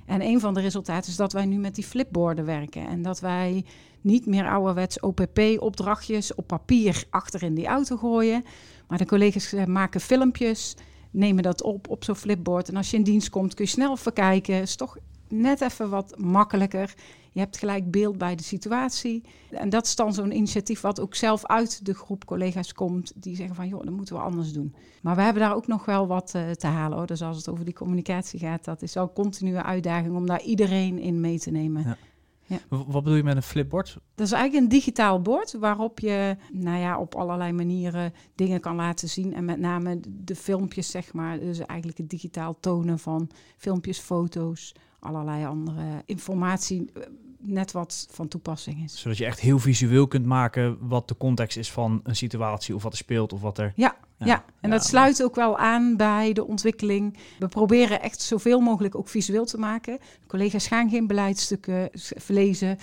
En 0.05 0.21
een 0.21 0.39
van 0.39 0.53
de 0.53 0.61
resultaten 0.61 1.09
is 1.09 1.15
dat 1.15 1.33
wij 1.33 1.45
nu 1.45 1.57
met 1.57 1.75
die 1.75 1.83
flipboarden 1.83 2.45
werken. 2.45 2.87
En 2.87 3.01
dat 3.01 3.19
wij 3.19 3.65
niet 4.01 4.25
meer 4.25 4.49
ouderwets 4.49 4.99
OPP-opdrachtjes 4.99 6.35
op 6.35 6.47
papier 6.47 7.03
achter 7.09 7.43
in 7.43 7.53
die 7.53 7.67
auto 7.67 7.97
gooien. 7.97 8.43
Maar 8.87 8.97
de 8.97 9.05
collega's 9.05 9.53
eh, 9.53 9.65
maken 9.65 10.01
filmpjes, 10.01 10.75
nemen 11.11 11.43
dat 11.43 11.61
op 11.61 11.89
op 11.89 12.03
zo'n 12.03 12.15
flipboard. 12.15 12.69
En 12.69 12.75
als 12.75 12.91
je 12.91 12.97
in 12.97 13.03
dienst 13.03 13.29
komt, 13.29 13.53
kun 13.53 13.65
je 13.65 13.71
snel 13.71 13.97
verkijken. 13.97 14.61
Is 14.61 14.75
toch 14.75 14.97
net 15.27 15.61
even 15.61 15.89
wat 15.89 16.13
makkelijker. 16.17 16.93
Je 17.33 17.39
hebt 17.39 17.57
gelijk 17.57 17.91
beeld 17.91 18.17
bij 18.17 18.35
de 18.35 18.43
situatie. 18.43 19.23
En 19.49 19.69
dat 19.69 19.85
is 19.85 19.95
dan 19.95 20.13
zo'n 20.13 20.35
initiatief 20.35 20.81
wat 20.81 20.99
ook 20.99 21.15
zelf 21.15 21.45
uit 21.45 21.85
de 21.85 21.93
groep 21.93 22.25
collega's 22.25 22.73
komt. 22.73 23.13
Die 23.15 23.35
zeggen 23.35 23.55
van, 23.55 23.67
joh, 23.67 23.83
dat 23.83 23.93
moeten 23.93 24.15
we 24.15 24.21
anders 24.21 24.53
doen. 24.53 24.75
Maar 25.01 25.15
we 25.15 25.21
hebben 25.21 25.41
daar 25.41 25.55
ook 25.55 25.67
nog 25.67 25.85
wel 25.85 26.07
wat 26.07 26.33
uh, 26.35 26.51
te 26.51 26.67
halen. 26.67 26.97
Hoor. 26.97 27.07
Dus 27.07 27.21
als 27.21 27.37
het 27.37 27.49
over 27.49 27.65
die 27.65 27.73
communicatie 27.73 28.39
gaat, 28.39 28.65
dat 28.65 28.81
is 28.81 28.93
wel 28.93 29.03
een 29.03 29.13
continue 29.13 29.61
uitdaging 29.61 30.15
om 30.15 30.25
daar 30.25 30.41
iedereen 30.41 30.99
in 30.99 31.19
mee 31.19 31.39
te 31.39 31.51
nemen. 31.51 31.83
Ja. 31.83 31.97
Ja. 32.45 32.59
Wat 32.69 33.03
bedoel 33.03 33.15
je 33.15 33.23
met 33.23 33.35
een 33.35 33.43
flipboard? 33.43 33.97
Dat 34.15 34.25
is 34.25 34.31
eigenlijk 34.31 34.63
een 34.63 34.69
digitaal 34.69 35.21
bord 35.21 35.53
waarop 35.53 35.99
je 35.99 36.37
nou 36.51 36.77
ja, 36.77 36.99
op 36.99 37.15
allerlei 37.15 37.51
manieren 37.51 38.13
dingen 38.35 38.59
kan 38.59 38.75
laten 38.75 39.09
zien. 39.09 39.33
En 39.33 39.45
met 39.45 39.59
name 39.59 39.99
de 40.09 40.35
filmpjes, 40.35 40.91
zeg 40.91 41.13
maar. 41.13 41.39
Dus 41.39 41.59
eigenlijk 41.59 41.97
het 41.97 42.09
digitaal 42.09 42.57
tonen 42.59 42.99
van 42.99 43.29
filmpjes, 43.57 43.99
foto's, 43.99 44.75
allerlei 45.03 45.45
andere 45.45 46.01
informatie 46.05 46.91
eh, 46.93 47.01
net 47.45 47.71
wat 47.71 48.07
van 48.11 48.27
toepassing 48.27 48.83
is. 48.83 48.99
Zodat 48.99 49.17
je 49.17 49.25
echt 49.25 49.39
heel 49.39 49.59
visueel 49.59 50.07
kunt 50.07 50.25
maken 50.25 50.77
wat 50.87 51.07
de 51.07 51.17
context 51.17 51.57
is 51.57 51.71
van 51.71 51.99
een 52.03 52.15
situatie 52.15 52.75
of 52.75 52.83
wat 52.83 52.91
er 52.91 52.97
speelt 52.97 53.33
of 53.33 53.41
wat 53.41 53.57
er. 53.57 53.73
Ja, 53.75 53.95
ja. 54.17 54.43
en 54.61 54.69
dat 54.69 54.85
sluit 54.85 55.23
ook 55.23 55.35
wel 55.35 55.57
aan 55.57 55.97
bij 55.97 56.33
de 56.33 56.47
ontwikkeling. 56.47 57.17
We 57.39 57.47
proberen 57.47 58.01
echt 58.01 58.21
zoveel 58.21 58.59
mogelijk 58.59 58.95
ook 58.95 59.09
visueel 59.09 59.45
te 59.45 59.57
maken. 59.57 59.97
De 59.99 60.27
collega's 60.27 60.67
gaan 60.67 60.89
geen 60.89 61.07
beleidsstukken 61.07 61.89
lezen. 62.27 62.77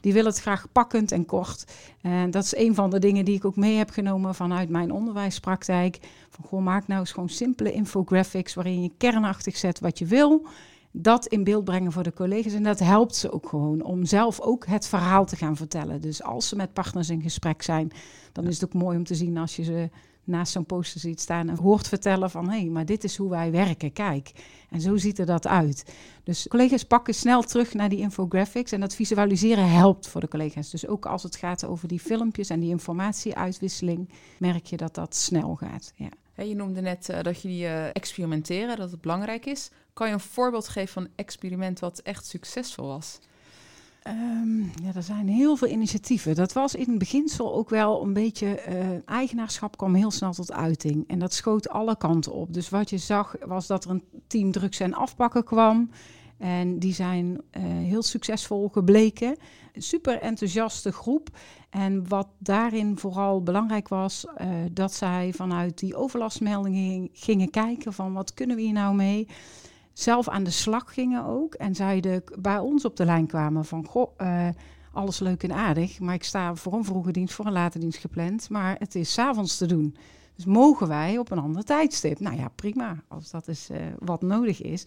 Die 0.00 0.12
willen 0.12 0.30
het 0.30 0.40
graag 0.40 0.66
pakkend 0.72 1.12
en 1.12 1.26
kort. 1.26 1.64
En 2.00 2.30
dat 2.30 2.44
is 2.44 2.56
een 2.56 2.74
van 2.74 2.90
de 2.90 2.98
dingen 2.98 3.24
die 3.24 3.34
ik 3.34 3.44
ook 3.44 3.56
mee 3.56 3.76
heb 3.76 3.90
genomen 3.90 4.34
vanuit 4.34 4.68
mijn 4.68 4.92
onderwijspraktijk. 4.92 5.98
Van 6.30 6.44
gewoon 6.44 6.64
maak 6.64 6.86
nou 6.86 7.00
eens 7.00 7.12
gewoon 7.12 7.28
simpele 7.28 7.72
infographics 7.72 8.54
waarin 8.54 8.82
je 8.82 8.90
kernachtig 8.98 9.56
zet 9.56 9.80
wat 9.80 9.98
je 9.98 10.06
wil 10.06 10.46
dat 10.92 11.26
in 11.26 11.44
beeld 11.44 11.64
brengen 11.64 11.92
voor 11.92 12.02
de 12.02 12.12
collega's. 12.12 12.52
En 12.52 12.62
dat 12.62 12.78
helpt 12.78 13.16
ze 13.16 13.32
ook 13.32 13.48
gewoon 13.48 13.82
om 13.82 14.04
zelf 14.04 14.40
ook 14.40 14.66
het 14.66 14.86
verhaal 14.86 15.24
te 15.24 15.36
gaan 15.36 15.56
vertellen. 15.56 16.00
Dus 16.00 16.22
als 16.22 16.48
ze 16.48 16.56
met 16.56 16.72
partners 16.72 17.10
in 17.10 17.22
gesprek 17.22 17.62
zijn, 17.62 17.90
dan 18.32 18.46
is 18.46 18.60
het 18.60 18.64
ook 18.64 18.82
mooi 18.82 18.96
om 18.96 19.04
te 19.04 19.14
zien 19.14 19.38
als 19.38 19.56
je 19.56 19.62
ze 19.62 19.90
naast 20.24 20.52
zo'n 20.52 20.66
poster 20.66 21.00
ziet 21.00 21.20
staan 21.20 21.48
en 21.48 21.56
hoort 21.56 21.88
vertellen 21.88 22.30
van 22.30 22.50
hé, 22.50 22.60
hey, 22.60 22.68
maar 22.68 22.86
dit 22.86 23.04
is 23.04 23.16
hoe 23.16 23.30
wij 23.30 23.50
werken, 23.50 23.92
kijk. 23.92 24.32
En 24.70 24.80
zo 24.80 24.96
ziet 24.96 25.18
er 25.18 25.26
dat 25.26 25.46
uit. 25.46 25.94
Dus 26.24 26.48
collega's 26.48 26.84
pakken 26.84 27.14
snel 27.14 27.42
terug 27.42 27.74
naar 27.74 27.88
die 27.88 27.98
infographics 27.98 28.72
en 28.72 28.80
dat 28.80 28.94
visualiseren 28.94 29.70
helpt 29.70 30.08
voor 30.08 30.20
de 30.20 30.28
collega's. 30.28 30.70
Dus 30.70 30.86
ook 30.86 31.06
als 31.06 31.22
het 31.22 31.36
gaat 31.36 31.64
over 31.64 31.88
die 31.88 32.00
filmpjes 32.00 32.48
en 32.48 32.60
die 32.60 32.70
informatieuitwisseling, 32.70 34.08
merk 34.38 34.66
je 34.66 34.76
dat 34.76 34.94
dat 34.94 35.14
snel 35.14 35.54
gaat. 35.54 35.92
Ja. 35.96 36.08
Je 36.36 36.54
noemde 36.54 36.80
net 36.80 37.08
uh, 37.10 37.22
dat 37.22 37.42
jullie 37.42 37.62
uh, 37.62 37.86
experimenteren, 37.86 38.76
dat 38.76 38.90
het 38.90 39.00
belangrijk 39.00 39.46
is. 39.46 39.70
Kan 39.92 40.06
je 40.06 40.12
een 40.12 40.20
voorbeeld 40.20 40.68
geven 40.68 40.92
van 40.92 41.02
een 41.02 41.12
experiment 41.14 41.80
wat 41.80 41.98
echt 41.98 42.26
succesvol 42.26 42.86
was? 42.86 43.18
Um, 44.08 44.72
ja, 44.82 44.94
er 44.94 45.02
zijn 45.02 45.28
heel 45.28 45.56
veel 45.56 45.68
initiatieven. 45.68 46.34
Dat 46.34 46.52
was 46.52 46.74
in 46.74 46.88
het 46.88 46.98
beginsel 46.98 47.54
ook 47.54 47.70
wel 47.70 48.02
een 48.02 48.12
beetje. 48.12 48.62
Uh, 48.68 49.08
eigenaarschap 49.08 49.76
kwam 49.76 49.94
heel 49.94 50.10
snel 50.10 50.32
tot 50.32 50.52
uiting. 50.52 51.08
En 51.08 51.18
dat 51.18 51.32
schoot 51.32 51.68
alle 51.68 51.96
kanten 51.96 52.32
op. 52.32 52.54
Dus 52.54 52.68
wat 52.68 52.90
je 52.90 52.98
zag 52.98 53.36
was 53.46 53.66
dat 53.66 53.84
er 53.84 53.90
een 53.90 54.04
team 54.26 54.52
drugs 54.52 54.80
en 54.80 54.94
afpakken 54.94 55.44
kwam. 55.44 55.90
En 56.42 56.78
die 56.78 56.94
zijn 56.94 57.26
uh, 57.30 57.62
heel 57.62 58.02
succesvol 58.02 58.68
gebleken. 58.68 59.36
super 59.76 60.20
enthousiaste 60.20 60.92
groep. 60.92 61.28
En 61.70 62.08
wat 62.08 62.28
daarin 62.38 62.98
vooral 62.98 63.42
belangrijk 63.42 63.88
was, 63.88 64.24
uh, 64.24 64.48
dat 64.72 64.92
zij 64.92 65.32
vanuit 65.34 65.78
die 65.78 65.96
overlastmeldingen 65.96 67.08
gingen 67.12 67.50
kijken 67.50 67.92
van 67.92 68.12
wat 68.12 68.34
kunnen 68.34 68.56
we 68.56 68.62
hier 68.62 68.72
nou 68.72 68.94
mee 68.94 69.28
zelf 69.92 70.28
aan 70.28 70.44
de 70.44 70.50
slag 70.50 70.94
gingen 70.94 71.24
ook. 71.24 71.54
En 71.54 71.74
zeiden 71.74 72.22
bij 72.38 72.58
ons 72.58 72.84
op 72.84 72.96
de 72.96 73.04
lijn 73.04 73.26
kwamen 73.26 73.64
van... 73.64 73.86
Goh, 73.86 74.10
uh, 74.18 74.48
alles 74.92 75.18
leuk 75.18 75.42
en 75.42 75.52
aardig, 75.52 76.00
maar 76.00 76.14
ik 76.14 76.24
sta 76.24 76.54
voor 76.54 76.72
een 76.72 76.84
vroege 76.84 77.10
dienst, 77.10 77.34
voor 77.34 77.46
een 77.46 77.52
late 77.52 77.78
dienst 77.78 77.98
gepland. 77.98 78.50
Maar 78.50 78.76
het 78.78 78.94
is 78.94 79.12
s'avonds 79.12 79.56
te 79.56 79.66
doen. 79.66 79.96
Dus 80.36 80.44
mogen 80.44 80.88
wij 80.88 81.18
op 81.18 81.30
een 81.30 81.38
ander 81.38 81.64
tijdstip? 81.64 82.20
Nou 82.20 82.36
ja, 82.36 82.48
prima, 82.48 83.02
als 83.08 83.30
dat 83.30 83.48
is 83.48 83.68
wat 83.98 84.22
nodig 84.22 84.62
is. 84.62 84.84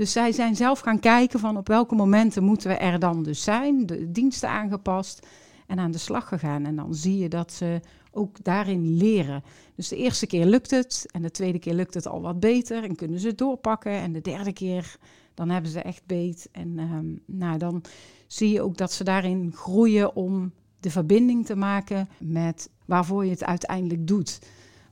Dus 0.00 0.12
zij 0.12 0.32
zijn 0.32 0.56
zelf 0.56 0.80
gaan 0.80 1.00
kijken 1.00 1.40
van 1.40 1.56
op 1.56 1.68
welke 1.68 1.94
momenten 1.94 2.44
moeten 2.44 2.70
we 2.70 2.76
er 2.76 2.98
dan 2.98 3.22
dus 3.22 3.42
zijn. 3.42 3.86
De 3.86 4.10
diensten 4.10 4.48
aangepast 4.48 5.26
en 5.66 5.78
aan 5.78 5.90
de 5.90 5.98
slag 5.98 6.28
gegaan. 6.28 6.64
En 6.64 6.76
dan 6.76 6.94
zie 6.94 7.18
je 7.18 7.28
dat 7.28 7.52
ze 7.52 7.80
ook 8.10 8.44
daarin 8.44 8.96
leren. 8.96 9.42
Dus 9.74 9.88
de 9.88 9.96
eerste 9.96 10.26
keer 10.26 10.46
lukt 10.46 10.70
het 10.70 11.06
en 11.10 11.22
de 11.22 11.30
tweede 11.30 11.58
keer 11.58 11.74
lukt 11.74 11.94
het 11.94 12.06
al 12.06 12.20
wat 12.20 12.40
beter 12.40 12.84
en 12.84 12.96
kunnen 12.96 13.20
ze 13.20 13.34
doorpakken. 13.34 13.92
En 13.92 14.12
de 14.12 14.20
derde 14.20 14.52
keer, 14.52 14.96
dan 15.34 15.50
hebben 15.50 15.70
ze 15.70 15.80
echt 15.80 16.02
beet. 16.06 16.48
En 16.52 16.78
um, 16.78 17.20
nou, 17.26 17.58
dan 17.58 17.82
zie 18.26 18.52
je 18.52 18.62
ook 18.62 18.76
dat 18.76 18.92
ze 18.92 19.04
daarin 19.04 19.52
groeien 19.54 20.16
om 20.16 20.52
de 20.80 20.90
verbinding 20.90 21.46
te 21.46 21.56
maken 21.56 22.08
met 22.18 22.70
waarvoor 22.84 23.24
je 23.24 23.30
het 23.30 23.44
uiteindelijk 23.44 24.06
doet. 24.06 24.38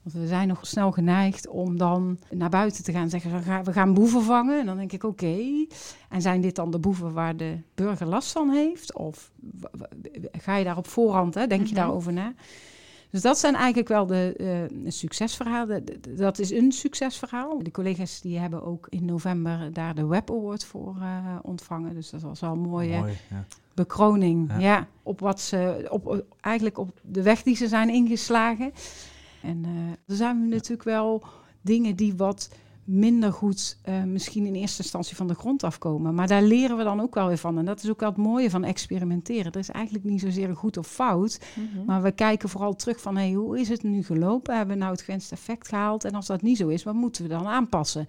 Want 0.02 0.14
we 0.14 0.26
zijn 0.26 0.48
nog 0.48 0.66
snel 0.66 0.92
geneigd 0.92 1.48
om 1.48 1.78
dan 1.78 2.18
naar 2.30 2.50
buiten 2.50 2.84
te 2.84 2.92
gaan 2.92 3.10
zeggen: 3.10 3.64
we 3.64 3.72
gaan 3.72 3.94
boeven 3.94 4.22
vangen. 4.22 4.60
En 4.60 4.66
dan 4.66 4.76
denk 4.76 4.92
ik: 4.92 5.04
oké. 5.04 5.66
En 6.08 6.22
zijn 6.22 6.40
dit 6.40 6.56
dan 6.56 6.70
de 6.70 6.78
boeven 6.78 7.12
waar 7.12 7.36
de 7.36 7.58
burger 7.74 8.06
last 8.06 8.32
van 8.32 8.50
heeft? 8.50 8.94
Of 8.94 9.30
ga 10.32 10.56
je 10.56 10.64
daar 10.64 10.76
op 10.76 10.86
voorhand, 10.86 11.34
hè, 11.34 11.46
denk 11.46 11.66
je 11.66 11.72
mhm. 11.72 11.82
daarover 11.82 12.12
na? 12.12 12.34
Dus 13.10 13.22
dat 13.22 13.38
zijn 13.38 13.54
eigenlijk 13.54 13.88
wel 13.88 14.06
de 14.06 14.68
uh, 14.82 14.90
succesverhalen. 14.90 15.84
Dat 16.16 16.38
is 16.38 16.50
een 16.50 16.72
succesverhaal. 16.72 17.62
De 17.62 17.70
collega's 17.70 18.20
die 18.20 18.38
hebben 18.38 18.62
ook 18.62 18.86
in 18.90 19.04
november 19.04 19.72
daar 19.72 19.94
de 19.94 20.06
Web 20.06 20.30
Award 20.30 20.64
voor 20.64 20.96
uh, 20.98 21.36
ontvangen. 21.42 21.94
Dus 21.94 22.10
dat 22.10 22.20
was 22.20 22.40
wel 22.40 22.52
een 22.52 22.58
mooie 22.58 22.98
Mooi, 22.98 23.12
ja. 23.30 23.44
bekroning. 23.74 24.52
Ja. 24.58 24.86
op 25.02 25.20
wat 25.20 25.40
ze 25.40 25.86
op, 25.90 26.24
eigenlijk 26.40 26.78
op 26.78 27.00
de 27.02 27.22
weg 27.22 27.42
die 27.42 27.56
ze 27.56 27.68
zijn 27.68 27.88
ingeslagen. 27.88 28.72
En 29.48 29.64
uh, 29.66 29.90
er 30.06 30.16
zijn 30.16 30.48
natuurlijk 30.48 30.82
wel 30.82 31.24
dingen 31.60 31.96
die 31.96 32.16
wat 32.16 32.50
minder 32.84 33.32
goed 33.32 33.78
uh, 33.88 34.02
misschien 34.02 34.46
in 34.46 34.54
eerste 34.54 34.82
instantie 34.82 35.16
van 35.16 35.26
de 35.26 35.34
grond 35.34 35.64
afkomen. 35.64 36.14
Maar 36.14 36.26
daar 36.26 36.42
leren 36.42 36.76
we 36.76 36.84
dan 36.84 37.00
ook 37.00 37.14
wel 37.14 37.26
weer 37.26 37.38
van. 37.38 37.58
En 37.58 37.64
dat 37.64 37.82
is 37.82 37.90
ook 37.90 38.00
wel 38.00 38.08
het 38.08 38.18
mooie 38.18 38.50
van 38.50 38.64
experimenteren. 38.64 39.52
Er 39.52 39.58
is 39.58 39.70
eigenlijk 39.70 40.04
niet 40.04 40.20
zozeer 40.20 40.56
goed 40.56 40.76
of 40.76 40.86
fout. 40.86 41.40
Mhm. 41.54 41.84
Maar 41.84 42.02
we 42.02 42.10
kijken 42.10 42.48
vooral 42.48 42.74
terug 42.74 43.00
van... 43.00 43.16
Hey, 43.16 43.32
hoe 43.32 43.60
is 43.60 43.68
het 43.68 43.82
nu 43.82 44.02
gelopen? 44.02 44.56
Hebben 44.56 44.74
we 44.74 44.80
nou 44.80 44.92
het 44.92 45.02
gewenste 45.02 45.34
effect 45.34 45.68
gehaald? 45.68 46.04
En 46.04 46.12
als 46.12 46.26
dat 46.26 46.42
niet 46.42 46.56
zo 46.56 46.68
is, 46.68 46.82
wat 46.82 46.94
moeten 46.94 47.22
we 47.22 47.28
dan 47.28 47.46
aanpassen? 47.46 48.08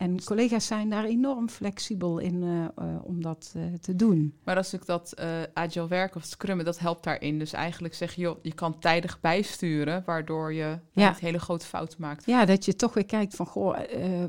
En 0.00 0.24
collega's 0.24 0.66
zijn 0.66 0.90
daar 0.90 1.04
enorm 1.04 1.48
flexibel 1.48 2.18
in 2.18 2.42
uh, 2.42 2.64
uh, 2.78 2.94
om 3.02 3.22
dat 3.22 3.52
uh, 3.56 3.62
te 3.80 3.96
doen. 3.96 4.34
Maar 4.44 4.58
is 4.58 4.70
natuurlijk 4.70 5.04
dat 5.14 5.24
agile 5.54 5.88
werk 5.88 6.14
of 6.14 6.24
scrummen, 6.24 6.64
dat 6.64 6.78
helpt 6.78 7.04
daarin. 7.04 7.38
Dus 7.38 7.52
eigenlijk 7.52 7.94
zeg 7.94 8.14
je, 8.14 8.20
joh, 8.20 8.38
je 8.42 8.54
kan 8.54 8.78
tijdig 8.78 9.20
bijsturen, 9.20 10.02
waardoor 10.06 10.52
je 10.52 10.78
ja. 10.92 11.08
niet 11.08 11.18
hele 11.18 11.38
grote 11.38 11.66
fouten 11.66 12.00
maakt. 12.00 12.26
Ja, 12.26 12.44
dat 12.44 12.64
je 12.64 12.76
toch 12.76 12.94
weer 12.94 13.06
kijkt 13.06 13.36
van, 13.36 13.46
goh, 13.46 13.78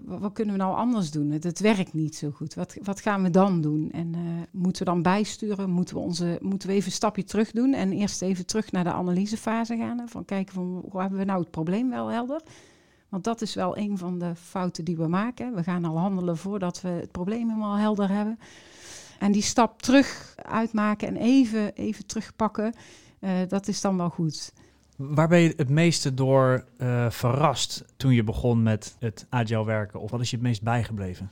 wat 0.05 0.33
kunnen 0.33 0.55
we 0.55 0.61
nou 0.61 0.75
anders 0.75 1.11
doen? 1.11 1.31
Het, 1.31 1.43
het, 1.43 1.59
werkt 1.59 1.93
niet 1.93 2.15
zo 2.15 2.31
goed. 2.31 2.53
Wat, 2.53 2.77
wat 2.83 3.01
gaan 3.01 3.23
we 3.23 3.29
dan 3.29 3.61
doen? 3.61 3.91
En 3.91 4.15
moeten 4.51 4.85
we 4.85 4.91
dan 4.91 5.01
bijsturen? 5.01 5.69
Moeten 5.69 5.95
we, 5.95 6.01
onze, 6.01 6.37
moeten 6.41 6.67
we 6.67 6.73
even 6.73 6.87
een 6.87 6.95
stapje 6.95 7.23
terug 7.23 7.51
doen 7.51 7.73
en 7.73 7.91
eerst 7.91 8.21
even 8.21 8.45
terug 8.45 8.71
naar 8.71 8.83
de 8.83 8.91
analysefase 8.93 9.77
gaan? 9.77 10.09
Van 10.09 10.25
kijken 10.25 10.53
van, 10.53 10.85
hoe 10.91 11.01
hebben 11.01 11.19
we 11.19 11.25
nou 11.25 11.39
het 11.39 11.51
probleem 11.51 11.89
wel 11.89 12.07
helder? 12.07 12.41
Want 13.11 13.23
dat 13.23 13.41
is 13.41 13.53
wel 13.53 13.77
een 13.77 13.97
van 13.97 14.19
de 14.19 14.35
fouten 14.35 14.85
die 14.85 14.97
we 14.97 15.07
maken. 15.07 15.55
We 15.55 15.63
gaan 15.63 15.85
al 15.85 15.99
handelen 15.99 16.37
voordat 16.37 16.81
we 16.81 16.87
het 16.87 17.11
probleem 17.11 17.49
helemaal 17.49 17.77
helder 17.77 18.09
hebben. 18.09 18.39
En 19.19 19.31
die 19.31 19.41
stap 19.41 19.81
terug 19.81 20.35
uitmaken 20.35 21.07
en 21.07 21.15
even, 21.15 21.73
even 21.73 22.05
terugpakken, 22.05 22.73
uh, 23.19 23.31
dat 23.47 23.67
is 23.67 23.81
dan 23.81 23.97
wel 23.97 24.09
goed. 24.09 24.53
Waar 24.95 25.27
ben 25.27 25.39
je 25.39 25.53
het 25.57 25.69
meeste 25.69 26.13
door 26.13 26.65
uh, 26.77 27.09
verrast 27.09 27.85
toen 27.97 28.13
je 28.13 28.23
begon 28.23 28.63
met 28.63 28.95
het 28.99 29.25
agile 29.29 29.65
werken? 29.65 29.99
Of 29.99 30.11
wat 30.11 30.21
is 30.21 30.29
je 30.29 30.35
het 30.35 30.45
meest 30.45 30.61
bijgebleven? 30.61 31.31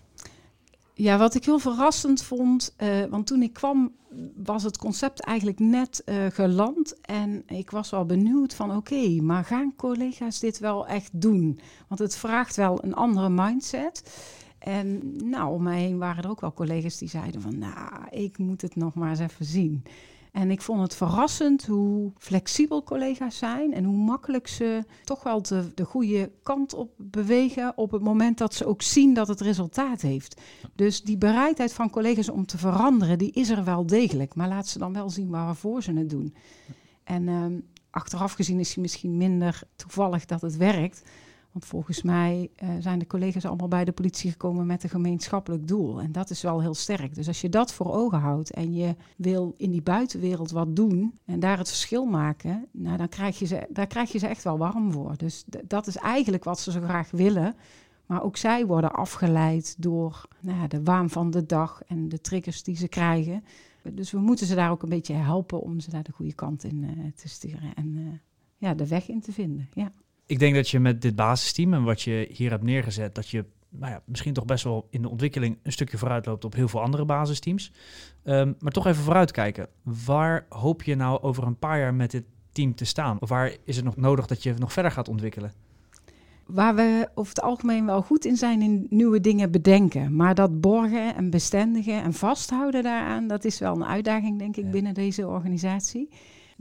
Ja, 1.02 1.18
wat 1.18 1.36
ik 1.36 1.46
heel 1.46 1.60
verrassend 1.60 2.24
vond, 2.24 2.76
uh, 2.78 3.06
want 3.10 3.28
toen 3.28 3.42
ik 3.42 3.54
kwam 3.54 3.92
was 4.36 4.64
het 4.64 4.78
concept 4.78 5.20
eigenlijk 5.20 5.60
net 5.60 6.02
uh, 6.06 6.26
geland 6.30 7.02
en 7.02 7.44
ik 7.48 7.72
was 7.72 7.90
wel 7.90 8.06
benieuwd 8.06 8.54
van 8.54 8.76
oké, 8.76 9.22
maar 9.22 9.46
gaan 9.46 9.74
collega's 9.76 10.40
dit 10.40 10.60
wel 10.60 10.88
echt 10.88 11.22
doen? 11.22 11.60
Want 11.88 12.00
het 12.00 12.16
vraagt 12.16 12.56
wel 12.56 12.84
een 12.84 12.94
andere 12.94 13.30
mindset. 13.30 14.22
En 14.58 15.16
nou, 15.30 15.54
om 15.54 15.64
mij 15.64 15.80
heen 15.80 15.98
waren 15.98 16.24
er 16.24 16.30
ook 16.30 16.42
wel 16.42 16.54
collega's 16.54 16.98
die 16.98 17.10
zeiden 17.10 17.42
van, 17.42 17.58
nou, 17.58 18.08
ik 18.10 18.38
moet 18.38 18.62
het 18.62 18.76
nog 18.76 18.94
maar 18.94 19.10
eens 19.10 19.20
even 19.20 19.46
zien. 19.46 19.84
En 20.32 20.52
ik 20.52 20.62
vond 20.62 20.82
het 20.82 20.96
verrassend 20.96 21.66
hoe 21.66 22.12
flexibel 22.18 22.84
collega's 22.84 23.38
zijn 23.38 23.74
en 23.74 23.84
hoe 23.84 23.98
makkelijk 23.98 24.48
ze 24.48 24.84
toch 25.04 25.24
wel 25.24 25.42
de, 25.42 25.72
de 25.76 25.86
goede 25.86 26.32
kant 26.44 26.74
op 26.74 26.92
bewegen 26.98 27.78
op 27.78 27.92
het 27.92 28.02
moment 28.02 28.38
dat 28.38 28.54
ze 28.54 28.66
ook 28.66 28.82
zien 28.82 29.14
dat 29.14 29.28
het 29.28 29.42
resultaat 29.42 30.02
heeft. 30.02 30.42
Dus 30.76 31.02
die 31.02 31.18
bereidheid 31.18 31.74
van 31.74 31.90
collega's 31.90 32.30
om 32.30 32.46
te 32.46 32.58
veranderen, 32.58 33.18
die 33.18 33.32
is 33.32 33.50
er 33.50 33.64
wel 33.64 33.86
degelijk. 33.86 34.36
Maar 34.36 34.48
laat 34.48 34.68
ze 34.68 34.80
dan 34.80 34.94
wel 34.94 35.10
zien 35.10 35.30
waarvoor 35.30 35.84
ze 35.84 35.94
het 35.94 36.10
doen. 36.10 36.36
En 37.04 37.28
ehm, 37.28 37.54
achteraf 37.90 38.34
gezien 38.34 38.60
is 38.60 38.74
hij 38.74 38.82
misschien 38.82 39.18
minder 39.18 39.62
toevallig 39.76 40.26
dat 40.26 40.42
het 40.42 40.58
werkt. 40.58 41.04
Volgens 41.60 42.02
mij 42.02 42.50
uh, 42.64 42.70
zijn 42.80 43.00
de 43.00 43.08
collega's 43.08 43.46
allemaal 43.46 43.68
bij 43.68 43.86
de 43.86 43.92
politie 43.92 44.32
gekomen 44.32 44.66
met 44.66 44.84
een 44.84 44.90
gemeenschappelijk 44.90 45.68
doel. 45.68 46.02
En 46.02 46.12
dat 46.12 46.30
is 46.30 46.42
wel 46.42 46.62
heel 46.62 46.74
sterk. 46.74 47.16
Dus 47.16 47.28
als 47.28 47.42
je 47.42 47.50
dat 47.50 47.74
voor 47.74 47.94
ogen 47.94 48.20
houdt 48.20 48.52
en 48.52 48.74
je 48.74 48.96
wil 49.18 49.54
in 49.58 49.72
die 49.72 49.82
buitenwereld 49.82 50.52
wat 50.52 50.76
doen 50.76 51.20
en 51.26 51.40
daar 51.40 51.58
het 51.58 51.68
verschil 51.68 52.06
maken, 52.06 52.68
nou, 52.72 52.98
dan 52.98 53.10
krijg 53.10 53.40
je 53.40 53.46
ze, 53.46 53.68
daar 53.70 53.88
krijg 53.88 54.12
je 54.12 54.18
ze 54.18 54.28
echt 54.28 54.44
wel 54.44 54.58
warm 54.58 54.92
voor. 54.92 55.18
Dus 55.18 55.46
dat 55.64 55.88
is 55.88 55.96
eigenlijk 55.96 56.44
wat 56.44 56.60
ze 56.60 56.72
zo 56.72 56.82
graag 56.82 57.12
willen. 57.12 57.56
Maar 58.06 58.24
ook 58.24 58.38
zij 58.38 58.66
worden 58.66 58.92
afgeleid 58.92 59.76
door 59.78 60.28
nou, 60.40 60.68
de 60.68 60.84
waan 60.84 61.10
van 61.10 61.32
de 61.32 61.46
dag 61.46 61.82
en 61.88 62.10
de 62.10 62.22
triggers 62.22 62.64
die 62.64 62.76
ze 62.76 62.88
krijgen. 62.88 63.44
Dus 63.84 64.12
we 64.12 64.20
moeten 64.20 64.48
ze 64.48 64.56
daar 64.56 64.72
ook 64.72 64.84
een 64.84 64.90
beetje 64.90 65.14
helpen 65.14 65.62
om 65.62 65.80
ze 65.80 65.90
daar 65.90 66.04
de 66.04 66.12
goede 66.12 66.34
kant 66.34 66.64
in 66.64 66.84
uh, 66.84 67.12
te 67.16 67.30
sturen 67.30 67.74
en 67.76 67.96
uh, 67.98 68.08
ja, 68.58 68.74
de 68.74 68.88
weg 68.88 69.10
in 69.10 69.22
te 69.22 69.32
vinden. 69.32 69.70
Ja 69.74 69.92
ik 70.30 70.40
denk 70.40 70.56
dat 70.56 70.70
je 70.70 70.80
met 70.80 71.02
dit 71.02 71.16
basisteam 71.16 71.74
en 71.74 71.84
wat 71.84 72.02
je 72.02 72.28
hier 72.32 72.50
hebt 72.50 72.64
neergezet, 72.64 73.16
dat 73.16 73.30
je 73.30 73.46
nou 73.70 73.92
ja, 73.92 74.02
misschien 74.06 74.34
toch 74.34 74.46
best 74.46 74.64
wel 74.64 74.88
in 74.90 75.02
de 75.02 75.10
ontwikkeling 75.10 75.58
een 75.64 75.72
stukje 75.72 75.98
vooruit 75.98 76.26
loopt 76.26 76.46
op 76.46 76.54
heel 76.54 76.68
veel 76.68 76.82
andere 76.82 77.06
basisteams. 77.06 77.72
Um, 78.24 78.56
maar 78.60 78.72
toch 78.72 78.88
even 78.88 79.04
vooruitkijken. 79.04 79.68
Waar 80.06 80.46
hoop 80.50 80.84
je 80.84 80.96
nou 80.96 81.22
over 81.22 81.44
een 81.44 81.58
paar 81.58 81.80
jaar 81.80 81.94
met 81.94 82.12
dit 82.12 82.24
team 82.52 82.76
te 82.76 82.86
staan? 82.86 83.18
Of 83.20 83.30
waar 83.30 83.56
is 83.64 83.76
het 83.76 83.86
nog 83.86 83.96
nodig 83.96 84.28
dat 84.28 84.44
je 84.44 84.54
nog 84.58 84.74
verder 84.74 84.92
gaat 84.92 85.08
ontwikkelen? 85.08 85.52
Waar 86.46 86.76
we 86.76 87.10
over 87.14 87.34
het 87.36 87.44
algemeen 87.44 87.86
wel 87.86 88.02
goed 88.02 88.26
in 88.26 88.38
zijn 88.38 88.62
in 88.62 88.88
nieuwe 88.90 89.20
dingen 89.20 89.52
bedenken. 89.52 90.16
Maar 90.16 90.36
dat 90.36 90.62
borgen 90.62 91.16
en 91.16 91.30
bestendigen 91.30 92.04
en 92.04 92.14
vasthouden 92.14 92.84
daaraan, 92.84 93.28
dat 93.28 93.46
is 93.46 93.60
wel 93.60 93.76
een 93.76 93.86
uitdaging, 93.86 94.40
denk 94.40 94.58
ik, 94.58 94.64
ja. 94.64 94.70
binnen 94.70 94.94
deze 94.94 95.28
organisatie. 95.28 96.10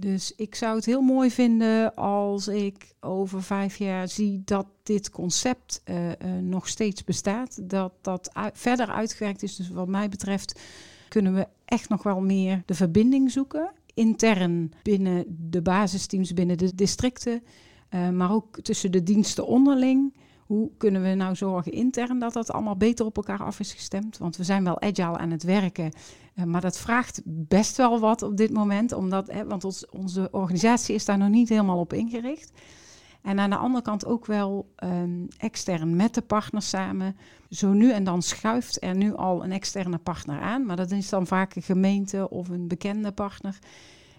Dus 0.01 0.33
ik 0.37 0.55
zou 0.55 0.77
het 0.77 0.85
heel 0.85 1.01
mooi 1.01 1.31
vinden 1.31 1.95
als 1.95 2.49
ik 2.49 2.93
over 3.01 3.43
vijf 3.43 3.77
jaar 3.77 4.09
zie 4.09 4.43
dat 4.45 4.67
dit 4.83 5.11
concept 5.11 5.83
uh, 5.85 6.07
uh, 6.07 6.13
nog 6.41 6.69
steeds 6.69 7.05
bestaat. 7.05 7.71
Dat 7.71 7.93
dat 8.03 8.31
verder 8.53 8.87
uitgewerkt 8.87 9.43
is. 9.43 9.57
Dus 9.57 9.69
wat 9.71 9.89
mij 9.89 10.09
betreft 10.09 10.61
kunnen 11.09 11.35
we 11.35 11.47
echt 11.65 11.89
nog 11.89 12.03
wel 12.03 12.21
meer 12.21 12.63
de 12.67 12.75
verbinding 12.75 13.31
zoeken. 13.31 13.71
Intern 13.95 14.73
binnen 14.83 15.25
de 15.51 15.63
basisteams, 15.63 16.35
binnen 16.35 16.59
de 16.59 16.75
districten. 16.75 17.43
Uh, 17.91 18.11
maar 18.11 18.33
ook 18.33 18.61
tussen 18.61 18.93
de 18.93 19.03
diensten 19.03 19.47
onderling. 19.47 20.15
Hoe 20.49 20.71
kunnen 20.77 21.03
we 21.03 21.15
nou 21.15 21.35
zorgen 21.35 21.73
intern 21.73 22.19
dat 22.19 22.33
dat 22.33 22.51
allemaal 22.51 22.77
beter 22.77 23.07
op 23.07 23.17
elkaar 23.17 23.43
af 23.43 23.61
is 23.61 23.73
gestemd? 23.73 24.19
Want 24.19 24.37
we 24.37 24.45
zijn 24.45 24.65
wel 24.65 24.81
agile 24.81 25.19
aan 25.19 25.31
het 25.31 25.43
werken. 25.43 25.93
Uh, 26.35 26.45
maar 26.45 26.61
dat 26.61 26.79
vraagt 26.79 27.21
best 27.25 27.77
wel 27.77 28.01
wat 28.01 28.23
op 28.23 28.37
dit 28.37 28.53
moment. 28.53 28.93
Omdat, 28.93 29.27
hè, 29.27 29.47
want 29.47 29.87
onze 29.91 30.29
organisatie 30.31 30.95
is 30.95 31.05
daar 31.05 31.19
nog 31.19 31.29
niet 31.29 31.49
helemaal 31.49 31.79
op 31.79 31.93
ingericht. 31.93 32.53
En 33.23 33.39
aan 33.39 33.51
de 33.51 33.57
andere 33.57 33.83
kant 33.83 34.07
ook 34.07 34.27
wel 34.27 34.73
um, 34.85 35.29
extern 35.39 35.97
met 35.97 36.15
de 36.15 36.23
partners 36.23 36.69
samen. 36.69 37.17
Zo 37.51 37.73
nu 37.73 37.93
en 37.93 38.05
dan 38.05 38.23
schuift 38.23 38.83
er 38.83 38.97
nu 38.97 39.15
al 39.15 39.45
een 39.45 39.53
externe 39.53 39.99
partner 39.99 40.41
aan. 40.41 40.67
Maar 40.67 40.77
dat 40.77 40.91
is 40.91 41.09
dan 41.09 41.27
vaak 41.27 41.55
een 41.55 41.63
gemeente 41.63 42.31
of 42.31 42.49
een 42.49 42.69
bekende 42.69 43.13
partner. 43.13 43.59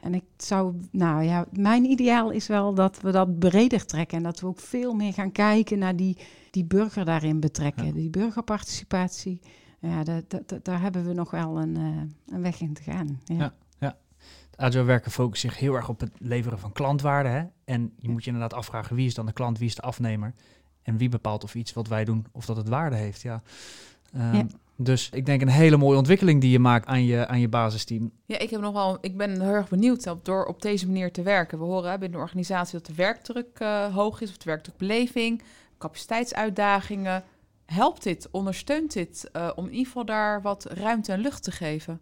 En 0.02 0.14
ik 0.14 0.24
zou, 0.38 0.74
nou 0.92 1.24
ja, 1.24 1.46
mijn 1.52 1.86
ideaal 1.86 2.30
is 2.30 2.48
wel 2.48 2.74
dat 2.74 3.02
we 3.02 3.12
dat 3.12 3.40
breder 3.40 3.86
trekken. 3.86 4.18
En 4.18 4.24
dat 4.24 4.40
we 4.40 4.48
ook 4.48 4.60
veel 4.60 4.94
meer 4.94 5.14
gaan 5.14 5.32
kijken 5.32 5.80
naar 5.80 5.96
die, 5.96 6.18
die 6.52 6.66
burger 6.66 7.06
daarin 7.06 7.40
betrekken. 7.40 7.86
Ja. 7.86 7.92
Die 7.92 8.10
burgerparticipatie. 8.10 9.42
Ja, 9.80 10.04
dat, 10.04 10.30
dat, 10.30 10.66
daar 10.66 10.82
hebben 10.82 11.06
we 11.06 11.14
nog 11.14 11.32
wel 11.32 11.62
een, 11.62 11.78
uh, 11.78 12.02
een 12.28 12.42
weg 12.42 12.62
in 12.62 12.74
te 12.74 12.84
gaan. 12.84 13.20
Ja. 13.26 13.54
ja, 13.80 13.98
agile 14.56 14.84
werken 14.84 15.12
focust 15.12 15.42
zich 15.42 15.58
heel 15.58 15.76
erg 15.76 15.90
op 15.90 16.00
het 16.00 16.12
leveren 16.18 16.60
van 16.60 16.72
klantwaarde. 16.72 17.30
Hè? 17.30 17.44
En 17.66 17.94
je 17.98 18.10
moet 18.10 18.24
je 18.24 18.32
inderdaad 18.32 18.60
afvragen 18.60 18.96
wie 18.96 19.06
is 19.06 19.14
dan 19.14 19.26
de 19.26 19.34
klant, 19.34 19.58
wie 19.58 19.68
is 19.68 19.76
de 19.76 19.82
afnemer. 19.82 20.34
En 20.82 20.98
wie 20.98 21.10
bepaalt 21.10 21.44
of 21.44 21.56
iets 21.56 21.74
wat 21.74 21.88
wij 21.88 22.06
doen, 22.06 22.26
of 22.32 22.46
dat 22.46 22.58
het 22.58 22.70
waarde 22.70 22.96
heeft. 22.96 23.22
Ja. 23.22 23.42
Um, 24.16 24.34
ja. 24.34 24.46
Dus 24.82 25.10
ik 25.14 25.26
denk 25.26 25.42
een 25.42 25.48
hele 25.48 25.78
mooie 25.78 25.98
ontwikkeling 25.98 26.42
die 26.42 26.52
je 26.52 26.60
maakt 26.60 26.88
aan 26.88 27.04
je, 27.04 27.28
aan 27.28 27.40
je 27.40 27.48
basisteam. 27.48 28.12
Ja, 28.26 28.38
ik, 28.38 28.50
heb 28.50 28.62
nog 28.62 28.74
wel, 28.74 28.98
ik 29.02 29.18
ben 29.18 29.42
heel 29.42 29.54
erg 29.54 29.70
benieuwd 29.70 30.08
op, 30.08 30.26
door 30.26 30.46
op 30.46 30.62
deze 30.62 30.86
manier 30.86 31.12
te 31.12 31.22
werken. 31.22 31.58
We 31.58 31.64
horen 31.64 32.00
binnen 32.00 32.18
de 32.18 32.24
organisatie 32.24 32.78
dat 32.78 32.88
de 32.88 32.96
werkdruk 32.96 33.60
uh, 33.60 33.96
hoog 33.96 34.22
is, 34.22 34.30
of 34.30 34.38
de 34.38 34.50
werkdrukbeleving, 34.50 35.42
capaciteitsuitdagingen. 35.78 37.24
Helpt 37.66 38.04
dit, 38.04 38.28
ondersteunt 38.32 38.94
dit 38.94 39.30
uh, 39.36 39.50
om 39.56 39.66
in 39.66 39.72
ieder 39.72 39.86
geval 39.86 40.06
daar 40.06 40.42
wat 40.42 40.64
ruimte 40.64 41.12
en 41.12 41.20
lucht 41.20 41.44
te 41.44 41.52
geven? 41.52 42.02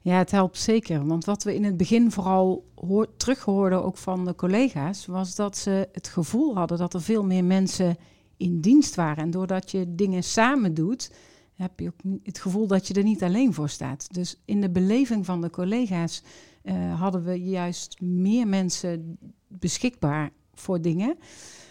Ja, 0.00 0.18
het 0.18 0.30
helpt 0.30 0.58
zeker. 0.58 1.06
Want 1.06 1.24
wat 1.24 1.42
we 1.42 1.54
in 1.54 1.64
het 1.64 1.76
begin 1.76 2.10
vooral 2.10 2.64
hoor, 2.74 3.16
terughoorden, 3.16 3.84
ook 3.84 3.96
van 3.96 4.24
de 4.24 4.34
collega's, 4.34 5.06
was 5.06 5.34
dat 5.34 5.56
ze 5.56 5.88
het 5.92 6.08
gevoel 6.08 6.54
hadden 6.54 6.78
dat 6.78 6.94
er 6.94 7.02
veel 7.02 7.24
meer 7.24 7.44
mensen 7.44 7.96
in 8.36 8.60
dienst 8.60 8.94
waren. 8.94 9.24
En 9.24 9.30
doordat 9.30 9.70
je 9.70 9.94
dingen 9.94 10.22
samen 10.22 10.74
doet, 10.74 11.10
heb 11.58 11.80
je 11.80 11.86
ook 11.86 12.20
het 12.22 12.38
gevoel 12.38 12.66
dat 12.66 12.86
je 12.86 12.94
er 12.94 13.02
niet 13.02 13.22
alleen 13.22 13.54
voor 13.54 13.68
staat. 13.68 14.14
Dus 14.14 14.40
in 14.44 14.60
de 14.60 14.70
beleving 14.70 15.24
van 15.24 15.40
de 15.40 15.50
collega's 15.50 16.22
uh, 16.62 17.00
hadden 17.00 17.24
we 17.24 17.42
juist 17.42 18.00
meer 18.00 18.48
mensen 18.48 19.18
beschikbaar 19.48 20.30
voor 20.54 20.80
dingen. 20.80 21.18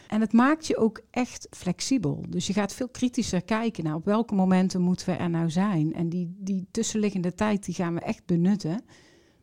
En 0.08 0.22
het 0.22 0.34
maakt 0.34 0.68
je 0.68 0.78
ook 0.78 1.02
echt 1.12 1.48
flexibel. 1.52 2.26
Dus 2.30 2.48
je 2.48 2.54
gaat 2.54 2.74
veel 2.74 2.90
kritischer 2.90 3.44
kijken 3.44 3.84
naar 3.84 3.96
op 3.96 4.06
welke 4.06 4.36
momenten 4.36 4.82
moeten 4.82 5.06
we 5.06 5.16
er 5.16 5.30
nou 5.30 5.50
zijn. 5.50 5.94
En 5.94 6.10
die, 6.10 6.36
die 6.38 6.68
tussenliggende 6.72 7.34
tijd 7.34 7.66
die 7.66 7.76
gaan 7.76 7.94
we 7.94 8.00
echt 8.00 8.26
benutten. 8.26 8.84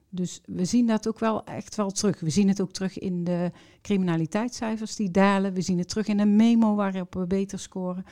Dus 0.09 0.41
we 0.45 0.65
zien 0.65 0.87
dat 0.87 1.09
ook 1.09 1.19
wel 1.19 1.45
echt 1.45 1.77
wel 1.77 1.91
terug. 1.91 2.21
We 2.21 2.31
zien 2.31 2.49
het 2.49 2.61
ook 2.61 2.73
terug 2.73 2.99
in 2.99 3.25
de 3.25 3.51
criminaliteitscijfers 3.83 4.97
die 4.97 5.11
dalen. 5.11 5.55
We 5.55 5.61
zien 5.61 5.79
het 5.79 5.89
terug 5.89 6.07
in 6.07 6.17
de 6.17 6.27
memo 6.27 6.75
waarop 6.75 7.15
we 7.15 7.27
beter 7.27 7.59
scoren. 7.59 8.05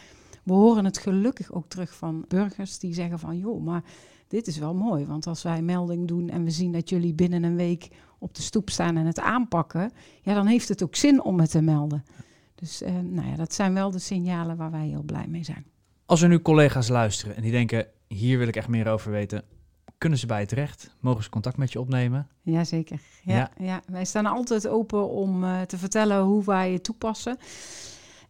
We 0.43 0.53
horen 0.53 0.85
het 0.85 0.99
gelukkig 0.99 1.53
ook 1.53 1.69
terug 1.69 1.95
van 1.95 2.25
burgers 2.29 2.79
die 2.79 2.95
zeggen 2.95 3.19
van 3.19 3.39
joh, 3.39 3.65
maar 3.65 3.83
dit 4.29 4.47
is 4.47 4.59
wel 4.59 4.75
mooi. 4.75 5.07
Want 5.07 5.27
als 5.27 5.43
wij 5.43 5.63
melding 5.63 6.09
doen 6.09 6.29
en 6.29 6.45
we 6.45 6.51
zien 6.51 6.73
dat 6.73 6.89
jullie 6.89 7.15
binnen 7.15 7.43
een 7.43 7.57
week 7.57 7.89
op 8.19 8.35
de 8.35 8.43
stoep 8.43 8.71
staan 8.71 8.97
en 8.97 9.07
het 9.07 9.21
aanpakken, 9.21 9.93
ja, 10.23 10.35
dan 10.35 10.47
heeft 10.47 10.69
het 10.69 10.83
ook 10.83 10.97
zin 10.97 11.23
om 11.23 11.41
het 11.41 11.51
te 11.51 11.61
melden. 11.61 12.05
Dus 12.55 12.83
uh, 12.83 12.91
nou 13.03 13.29
ja, 13.29 13.37
dat 13.37 13.55
zijn 13.55 13.75
wel 13.75 13.91
de 13.91 13.99
signalen 13.99 14.57
waar 14.57 14.71
wij 14.71 14.87
heel 14.87 15.03
blij 15.03 15.27
mee 15.29 15.45
zijn. 15.45 15.65
Als 16.07 16.23
er 16.23 16.29
nu 16.29 16.43
collega's 16.43 16.89
luisteren 16.89 17.37
en 17.37 17.43
die 17.43 17.51
denken, 17.51 17.87
hier 18.09 18.39
wil 18.39 18.49
ik 18.49 18.57
echt 18.57 18.69
meer 18.69 18.89
over 18.89 19.11
weten, 19.11 19.45
kunnen 19.99 20.19
ze 20.19 20.27
bij 20.27 20.41
je 20.41 20.47
terecht? 20.47 20.97
Mogen 21.01 21.23
ze 21.23 21.31
contact 21.31 21.57
met 21.57 21.73
je 21.73 21.81
opnemen? 21.81 22.29
Jazeker. 22.43 23.01
Ja, 23.23 23.35
ja. 23.35 23.51
ja. 23.65 23.83
wij 23.87 24.05
staan 24.05 24.27
altijd 24.27 24.69
open 24.69 25.09
om 25.09 25.45
uh, 25.45 25.61
te 25.61 25.79
vertellen 25.79 26.23
hoe 26.23 26.45
wij 26.45 26.73
het 26.73 26.85
toepassen. 26.85 27.37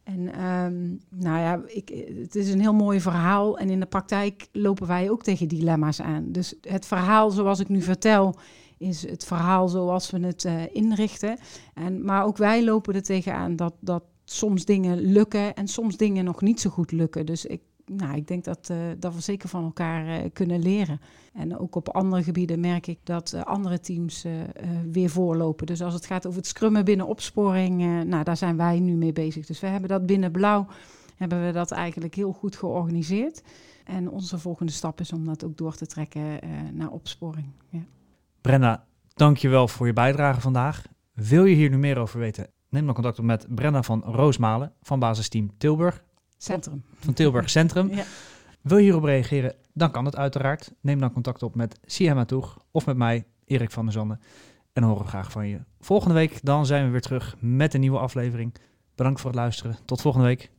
En 0.03 0.45
um, 0.45 1.01
nou 1.09 1.39
ja, 1.39 1.63
ik, 1.67 2.07
het 2.21 2.35
is 2.35 2.53
een 2.53 2.61
heel 2.61 2.75
mooi 2.75 3.01
verhaal. 3.01 3.59
En 3.59 3.71
in 3.71 3.81
de 3.81 3.87
praktijk 3.87 4.49
lopen 4.53 4.87
wij 4.87 5.11
ook 5.11 5.23
tegen 5.23 5.49
dilemma's 5.49 6.01
aan. 6.01 6.33
Dus 6.33 6.55
het 6.61 6.87
verhaal 6.87 7.31
zoals 7.31 7.61
ik 7.61 7.69
nu 7.69 7.83
vertel, 7.83 8.35
is 8.79 9.07
het 9.09 9.25
verhaal 9.25 9.69
zoals 9.69 10.11
we 10.11 10.27
het 10.27 10.45
uh, 10.45 10.75
inrichten. 10.75 11.39
En, 11.75 12.05
maar 12.05 12.25
ook 12.25 12.37
wij 12.37 12.65
lopen 12.65 12.95
er 12.95 13.03
tegenaan 13.03 13.57
dat, 13.57 13.75
dat 13.81 14.03
soms 14.25 14.65
dingen 14.65 15.01
lukken 15.01 15.55
en 15.55 15.69
soms 15.69 15.97
dingen 15.97 16.25
nog 16.25 16.41
niet 16.41 16.61
zo 16.61 16.71
goed 16.71 16.93
lukken. 16.93 17.27
Dus 17.27 17.47
ik 17.47 17.61
nou, 17.97 18.17
ik 18.17 18.29
denk 18.29 18.45
dat, 18.45 18.69
uh, 18.71 18.77
dat 18.99 19.15
we 19.15 19.21
zeker 19.21 19.49
van 19.49 19.65
elkaar 19.65 20.07
uh, 20.07 20.15
kunnen 20.33 20.63
leren. 20.63 21.01
En 21.33 21.59
ook 21.59 21.75
op 21.75 21.89
andere 21.89 22.23
gebieden 22.23 22.61
merk 22.61 22.87
ik 22.87 22.99
dat 23.03 23.33
uh, 23.35 23.43
andere 23.43 23.81
teams 23.81 24.27
weer 24.91 25.11
voorlopen. 25.11 25.67
Dus 25.67 25.83
als 25.83 25.95
het 25.95 26.07
gaat 26.07 26.27
over 26.27 26.39
het 26.39 26.49
scrummen 26.49 26.85
binnen 26.85 27.07
opsporing, 27.07 28.05
nou, 28.05 28.25
daar 28.25 28.37
zijn 28.37 28.57
wij 28.57 28.81
nu 28.81 28.93
mee 28.93 29.13
bezig. 29.13 29.47
Dus 29.47 29.61
we 29.61 29.67
hebben 29.67 29.89
dat 29.89 30.07
binnen 30.07 30.33
Blauw, 30.33 30.67
hebben 31.17 31.47
we 31.47 31.53
dat 31.53 31.71
eigenlijk 31.71 32.15
heel 32.15 32.33
goed 32.33 32.57
georganiseerd. 32.57 33.43
En 33.85 34.11
onze 34.11 34.39
volgende 34.39 34.73
stap 34.73 35.01
is 35.01 35.13
om 35.13 35.25
dat 35.25 35.45
ook 35.45 35.57
door 35.57 35.75
te 35.75 35.87
trekken 35.87 36.23
naar 36.73 36.91
opsporing. 36.91 37.47
Ja. 37.69 37.85
Brenna, 38.41 38.85
dankjewel 39.15 39.69
voor 39.69 39.87
je 39.87 39.93
bijdrage 39.93 40.41
vandaag. 40.41 40.85
Wil 41.13 41.45
je 41.45 41.55
hier 41.55 41.71
nu 41.71 41.79
meer 41.79 41.99
over 41.99 42.19
weten? 42.19 42.47
Neem 42.69 42.85
dan 42.85 42.95
contact 42.95 43.19
op 43.19 43.25
met 43.25 43.47
Brenna 43.49 43.83
van 43.83 44.03
Roosmalen 44.05 44.73
van 44.83 44.99
basisteam 44.99 45.51
Tilburg. 45.59 46.05
Centrum. 46.43 46.83
Van 46.99 47.15
Tilburg 47.15 47.51
Centrum. 47.51 47.91
ja. 47.95 48.05
Wil 48.61 48.77
je 48.77 48.83
hierop 48.83 49.05
reageren? 49.05 49.55
Dan 49.73 49.91
kan 49.91 50.05
het 50.05 50.17
uiteraard. 50.17 50.73
Neem 50.81 51.01
dan 51.01 51.13
contact 51.13 51.43
op 51.43 51.55
met 51.55 51.79
Siema 51.85 52.25
Toeg 52.25 52.59
of 52.71 52.87
met 52.87 52.97
mij, 52.97 53.25
Erik 53.45 53.71
van 53.71 53.85
der 53.85 53.93
Zanden. 53.93 54.21
En 54.73 54.83
horen 54.83 55.03
we 55.03 55.09
graag 55.09 55.33
van 55.33 55.49
je. 55.49 55.61
Volgende 55.81 56.15
week 56.15 56.39
dan 56.43 56.67
zijn 56.67 56.85
we 56.85 56.91
weer 56.91 57.01
terug 57.01 57.37
met 57.39 57.75
een 57.75 57.81
nieuwe 57.81 57.99
aflevering. 57.99 58.55
Bedankt 58.95 59.21
voor 59.21 59.31
het 59.31 59.39
luisteren. 59.39 59.77
Tot 59.85 60.01
volgende 60.01 60.27
week. 60.27 60.51